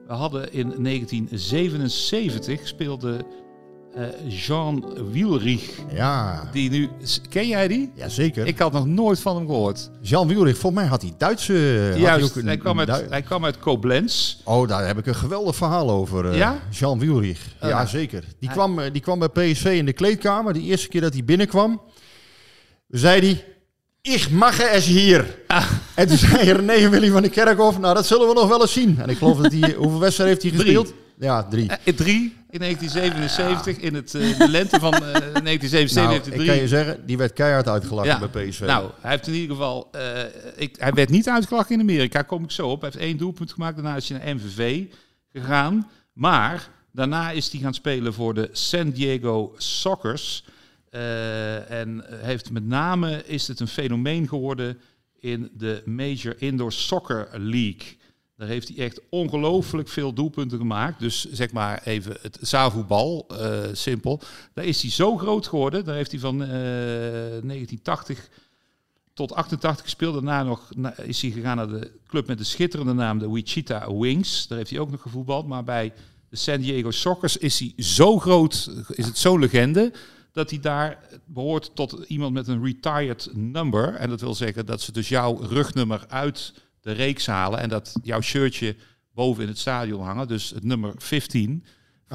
[0.08, 3.26] we hadden in 1977 speelde
[3.96, 5.78] eh, Jean Wielrich.
[5.94, 6.50] Ja.
[6.52, 6.90] Die nu...
[7.30, 7.92] Ken jij die?
[7.96, 8.46] Jazeker.
[8.48, 9.90] Ik had nog nooit van hem gehoord.
[10.02, 11.54] Jean Wielrich, volgens mij had hij Duitse...
[11.54, 14.38] had hij een- hij, kwam uit, hij kwam uit Koblenz.
[14.44, 16.30] Oh, daar heb ik een geweldig verhaal over.
[16.32, 16.60] eh, Ja?
[16.70, 17.48] Jean Wielrich.
[17.62, 17.70] Oh.
[17.70, 18.22] ja, zeker.
[18.22, 20.54] Die, Hij- kwam, eh, die kwam bij PSV in de kleedkamer.
[20.54, 21.82] De eerste keer dat hij binnenkwam,
[22.88, 23.46] zei hij...
[24.02, 25.38] Ik mag es hier.
[25.48, 25.72] Ah.
[25.96, 27.80] En toen zei René Willy van de Kerkhof...
[27.80, 28.98] Nou, dat zullen we nog wel eens zien.
[29.00, 29.72] En ik geloof dat hij...
[29.78, 30.76] Hoeveel wedstrijden heeft hij Drie.
[30.78, 31.00] gespeeld?
[31.18, 31.70] Ja, drie.
[31.70, 36.34] Eh, drie in 1977, in het, eh, de lente van eh 1977 Nou, heeft hij
[36.34, 36.48] ik drie.
[36.52, 38.60] kan je zeggen, die werd keihard uitgelachen Ja, bij PSV.
[38.60, 39.88] Nou, hij heeft in ieder geval...
[39.92, 40.02] eh,
[40.56, 42.82] ik, hij werd niet uitgelachen in Amerika, kom ik zo op.
[42.82, 44.84] Hij heeft één doelpunt gemaakt, daarna is hij naar MVV
[45.34, 45.90] gegaan.
[46.14, 50.46] Maar daarna is hij gaan spelen voor de San Diego Sockers.
[50.92, 54.80] Eh, en heeft met name is het een fenomeen geworden
[55.20, 57.98] in de Major Indoor Soccer League.
[58.38, 61.00] Daar heeft hij echt ongelooflijk veel doelpunten gemaakt.
[61.00, 64.22] Dus zeg maar even het zaalvoetbal, eh, simpel.
[64.54, 65.86] Daar is hij zo groot geworden.
[65.86, 66.50] Daar heeft hij van eh
[67.42, 68.30] 1980
[69.14, 70.14] tot 88 gespeeld.
[70.14, 70.70] Daarna nog
[71.04, 74.48] is hij gegaan naar de club met de schitterende naam, de Wichita Wings.
[74.48, 75.48] Daar heeft hij ook nog gevoetbald.
[75.48, 75.94] Maar bij
[76.30, 79.92] de San Diego Sockers is hij zo groot, is het zo'n legende,
[80.32, 83.96] dat hij daar behoort tot iemand met een retired number.
[83.96, 87.94] En dat wil zeggen dat ze dus jouw rugnummer uit de reeks halen en dat
[88.04, 88.76] jouw shirtje
[89.14, 90.28] boven in het stadion hangen.
[90.28, 91.66] Dus het nummer 15.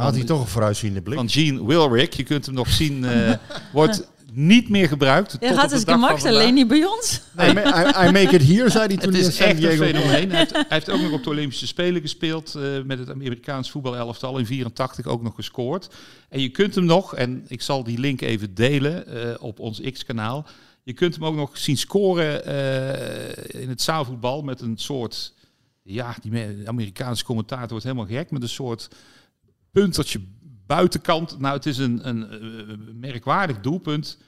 [0.04, 1.16] Had hij toch een vooruitziende blik.
[1.16, 2.12] Van Gene Wilrick.
[2.12, 3.04] Je kunt hem nog zien.
[3.04, 3.32] eh,
[3.72, 5.30] wordt niet meer gebruikt.
[5.30, 7.20] Tot had van gemaakt, alleen niet bij ons.
[7.40, 9.46] I, ma- I- I make it here, zei hij toen Het hij in is San
[9.46, 10.30] echt een fenomeen.
[10.30, 13.70] Hij heeft, hij heeft ook nog op de Olympische Spelen gespeeld eh, met het Amerikaans
[13.70, 15.88] voetbalelftal in 84 ook nog gescoord.
[16.28, 19.80] En je kunt hem nog, en ik zal die link even delen eh, op ons
[19.92, 20.46] X-kanaal.
[20.82, 25.32] Je kunt hem ook nog zien scoren eh, in het zaalvoetbal met een soort,
[25.82, 28.88] ja, die me- Amerikaanse commentator wordt helemaal gek, met een soort
[29.82, 30.20] puntertje
[30.66, 31.38] buitenkant.
[31.38, 34.18] Nou, het is een, een eh, merkwaardig doelpunt.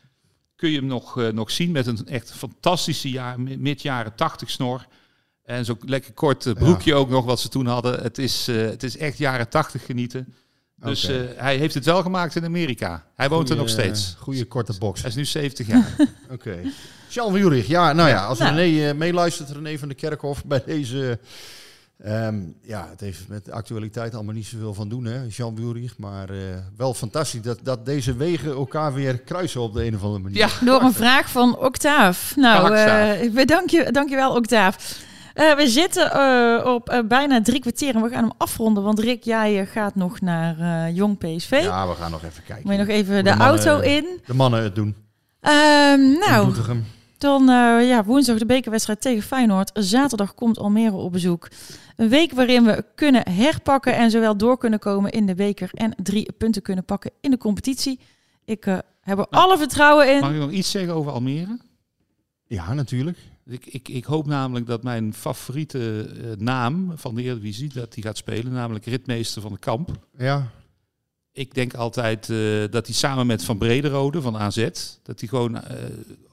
[0.56, 4.50] Kun je hem nog, eh, nog zien met een echt fantastische jaar, mi- mid-jaren 80
[4.50, 4.86] snor.
[5.44, 8.02] En zo'n lekker kort eh, broekje ook nog wat ze toen hadden.
[8.02, 10.34] Het is, eh, het is echt jaren 80 genieten.
[10.76, 13.06] Dus eh, hij heeft het wel gemaakt in Amerika.
[13.14, 14.14] Hij woont er nog steeds.
[14.18, 15.00] Goede korte box.
[15.00, 15.96] Hij is nu 70 jaar.
[16.30, 16.58] Oké.
[17.08, 18.54] Jean Wielrich, ja, nou ja, als Nou.
[18.56, 21.18] René eh, meeluistert, René van de Kerkhof, bij deze...
[22.02, 25.98] ehm, ja, het heeft met de actualiteit allemaal niet zoveel van doen, hè, Jean Wielrich.
[25.98, 26.36] Maar eh,
[26.76, 30.38] wel fantastisch dat, dat deze wegen elkaar weer kruisen op de een of andere manier.
[30.38, 32.32] Ja, Door een vraag van Octaaf.
[32.36, 33.16] Nou, Gehaktstaaf.
[33.20, 35.06] eh bedank je, dankjewel Octaaf.
[35.34, 38.82] Eh, we zitten eh, op bijna drie kwartier en we gaan hem afronden.
[38.82, 41.60] Want Rick, jij gaat nog naar eh, Jong PSV.
[41.62, 42.62] Ja, we gaan nog even kijken.
[42.64, 44.20] Moet je nog even de, mannen- auto in.
[44.26, 44.94] De mannen het doen.
[45.40, 46.52] Ehm, nou.
[47.18, 49.70] Dan eh, ja, woensdag de bekerwedstrijd tegen Feyenoord.
[49.74, 51.48] Zaterdag komt Almere op bezoek.
[51.96, 55.94] Een week waarin we kunnen herpakken en zowel door kunnen komen in de beker en
[56.02, 58.00] drie punten kunnen pakken in de competitie.
[58.44, 60.20] Ik eh, heb er alle vertrouwen in.
[60.20, 61.58] Mag ik nog iets zeggen over Almere?
[62.46, 63.18] Ja, natuurlijk.
[63.46, 68.02] Ik, ik, ik hoop namelijk dat mijn favoriete eh, naam van de Eredivisie, dat die
[68.02, 69.90] gaat spelen, namelijk ritmeester van de kamp.
[70.18, 70.50] Ja.
[71.38, 72.36] Ik denk altijd eh,
[72.70, 74.68] dat hij samen met Van Brederode van AZ,
[75.02, 75.76] dat hij gewoon eh,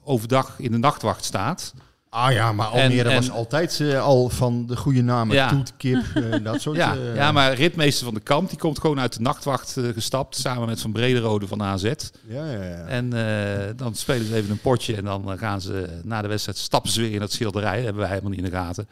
[0.04, 1.74] overdag in de nachtwacht staat.
[2.08, 5.36] Ah ja, maar Almere En- was en- altijd eh, al van de goede namen.
[5.36, 5.48] Ja.
[5.48, 6.04] Toet, kip,
[6.44, 6.76] dat soort...
[6.76, 10.36] Ja, eh, ja, maar ritmeester van de kamp, die komt gewoon uit de nachtwacht gestapt,
[10.36, 11.82] samen met Van Brederode van AZ.
[11.82, 11.94] Ja,
[12.26, 12.84] ja, ja.
[12.86, 16.58] En eh, dan spelen ze even een potje en dan gaan ze na de wedstrijd
[16.58, 17.74] stappen ze weer in het schilderij.
[17.74, 18.88] Dat hebben wij helemaal niet in de gaten.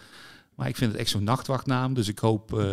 [0.54, 2.66] Maar ik vind het echt zo'n nachtwachtnaam, dus ik hoop, eh,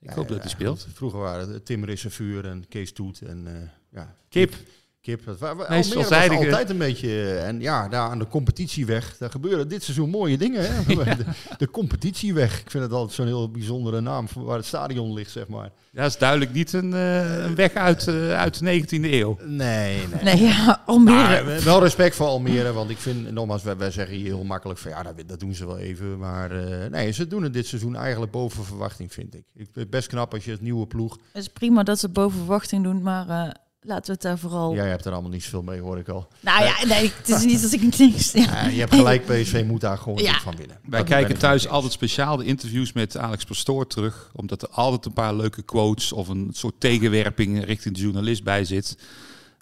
[0.00, 0.86] ik hoop dat hij speelt.
[0.92, 4.54] Vroeger waren het Tim Rissevuur en Kees Toet en eh, ja, Kip.
[5.02, 5.20] Kip.
[5.68, 6.44] Veelzijdige.
[6.44, 7.08] altijd een beetje...
[7.08, 10.64] eh, En ja, daar aan de competitieweg, daar gebeuren dit seizoen mooie dingen.
[10.74, 10.84] Hè?
[11.16, 11.24] De,
[11.58, 12.60] de competitieweg.
[12.60, 15.70] Ik vind het altijd zo'n heel bijzondere naam voor waar het stadion ligt, zeg maar.
[15.92, 19.38] Ja, dat is duidelijk niet een, eh, een weg uit, eh, uit de 19e eeuw.
[19.44, 20.22] Nee, nee.
[20.34, 21.44] Nee, ja, Almere.
[21.44, 24.78] Maar, wel respect voor Almere, want ik vind, nogmaals, wij, wij zeggen hier heel makkelijk
[24.78, 26.18] van ja, dat, dat doen ze wel even.
[26.18, 29.40] Maar eh, nee, ze doen het dit seizoen eigenlijk boven verwachting, vind ik.
[29.54, 31.18] ik vind het best knap als je het nieuwe ploeg.
[31.32, 33.50] Het is prima dat ze boven verwachting doen, maar eh,
[33.82, 34.74] laten we het daar vooral...
[34.74, 36.28] Jij hebt er allemaal niet zoveel mee, hoor ik al.
[36.40, 38.32] Nou ja, nee, het is niet dat ik niks...
[38.32, 38.42] Ja.
[38.42, 40.32] Ja, je hebt gelijk, PSV moet daar gewoon Ja.
[40.32, 40.78] niet van winnen.
[40.84, 44.30] Wij Dat kijken thuis altijd speciaal de interviews met Alex Pastoor terug.
[44.34, 48.64] Omdat er altijd een paar leuke quotes of een soort tegenwerping richting de journalist bij
[48.64, 48.96] zit.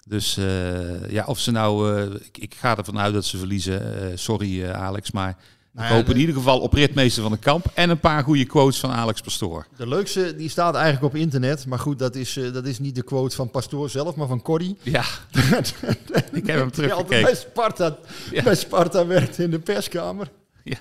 [0.07, 1.97] Dus eh, ja, of ze nou...
[1.97, 4.01] eh, ik, ik ga ervan uit dat ze verliezen.
[4.11, 5.37] Eh, sorry eh, Alex, maar
[5.71, 7.65] Nou ik in de- ieder geval op ritmeester van de kamp.
[7.73, 9.65] En een paar goede quotes van Alex Pastoor.
[9.77, 11.65] De leukste, die staat eigenlijk op internet.
[11.65, 14.41] Maar goed, dat is, eh, dat is niet de quote van Pastoor zelf, maar van
[14.41, 14.75] Cordy.
[14.81, 15.03] Ja,
[16.31, 17.21] ik heb hem teruggekeken.
[17.23, 17.97] bij Sparta,
[18.31, 18.43] Ja.
[18.43, 20.27] bij Sparta werkt in de perskamer.
[20.63, 20.77] Ja.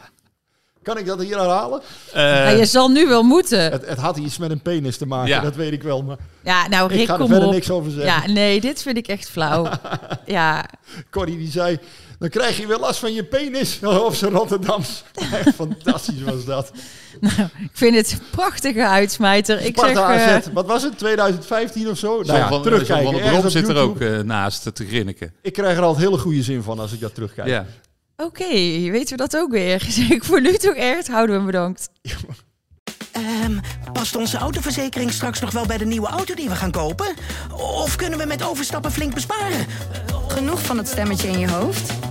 [0.83, 1.81] Kan ik dat hier herhalen?
[2.15, 3.71] Ja, je zal nu wel moeten.
[3.73, 5.41] Het, het had iets met een penis te maken, Ja.
[5.41, 6.03] dat weet ik wel.
[6.03, 7.53] Maar Ja, nou ik Rick, ga er kom verder op.
[7.55, 8.13] niks over zeggen.
[8.29, 9.69] Ja, nee, dit vind ik echt flauw.
[10.27, 10.65] ja,
[11.11, 11.79] Corrie die zei,
[12.19, 13.79] dan krijg je weer last van je penis.
[14.07, 15.05] Of zijn Rotterdams.
[15.33, 16.71] Echt fantastisch was dat.
[17.61, 19.61] ik vind het een prachtige uitsmijter.
[19.61, 22.23] Ik zeg, eh, wat was het, 2015 of zo?
[22.23, 23.21] Nou ja, van, John terugkijken.
[23.21, 25.35] van Brom zit er ook eh, naast te grinniken.
[25.43, 27.49] Ik krijg er altijd hele goede zin van als ik dat terugkijk.
[27.49, 27.67] Ja.
[28.17, 28.49] oké,
[28.91, 29.81] weten we dat ook weer.
[29.89, 31.89] Zeg ik voor nu toch echt, houden we hem bedankt.
[33.13, 33.59] Ehm,
[33.93, 37.07] past onze autoverzekering straks nog wel bij de nieuwe auto die we gaan kopen?
[37.53, 39.67] Of kunnen we met overstappen flink besparen?
[40.29, 42.08] Genoeg van het stemmetje in je hoofd?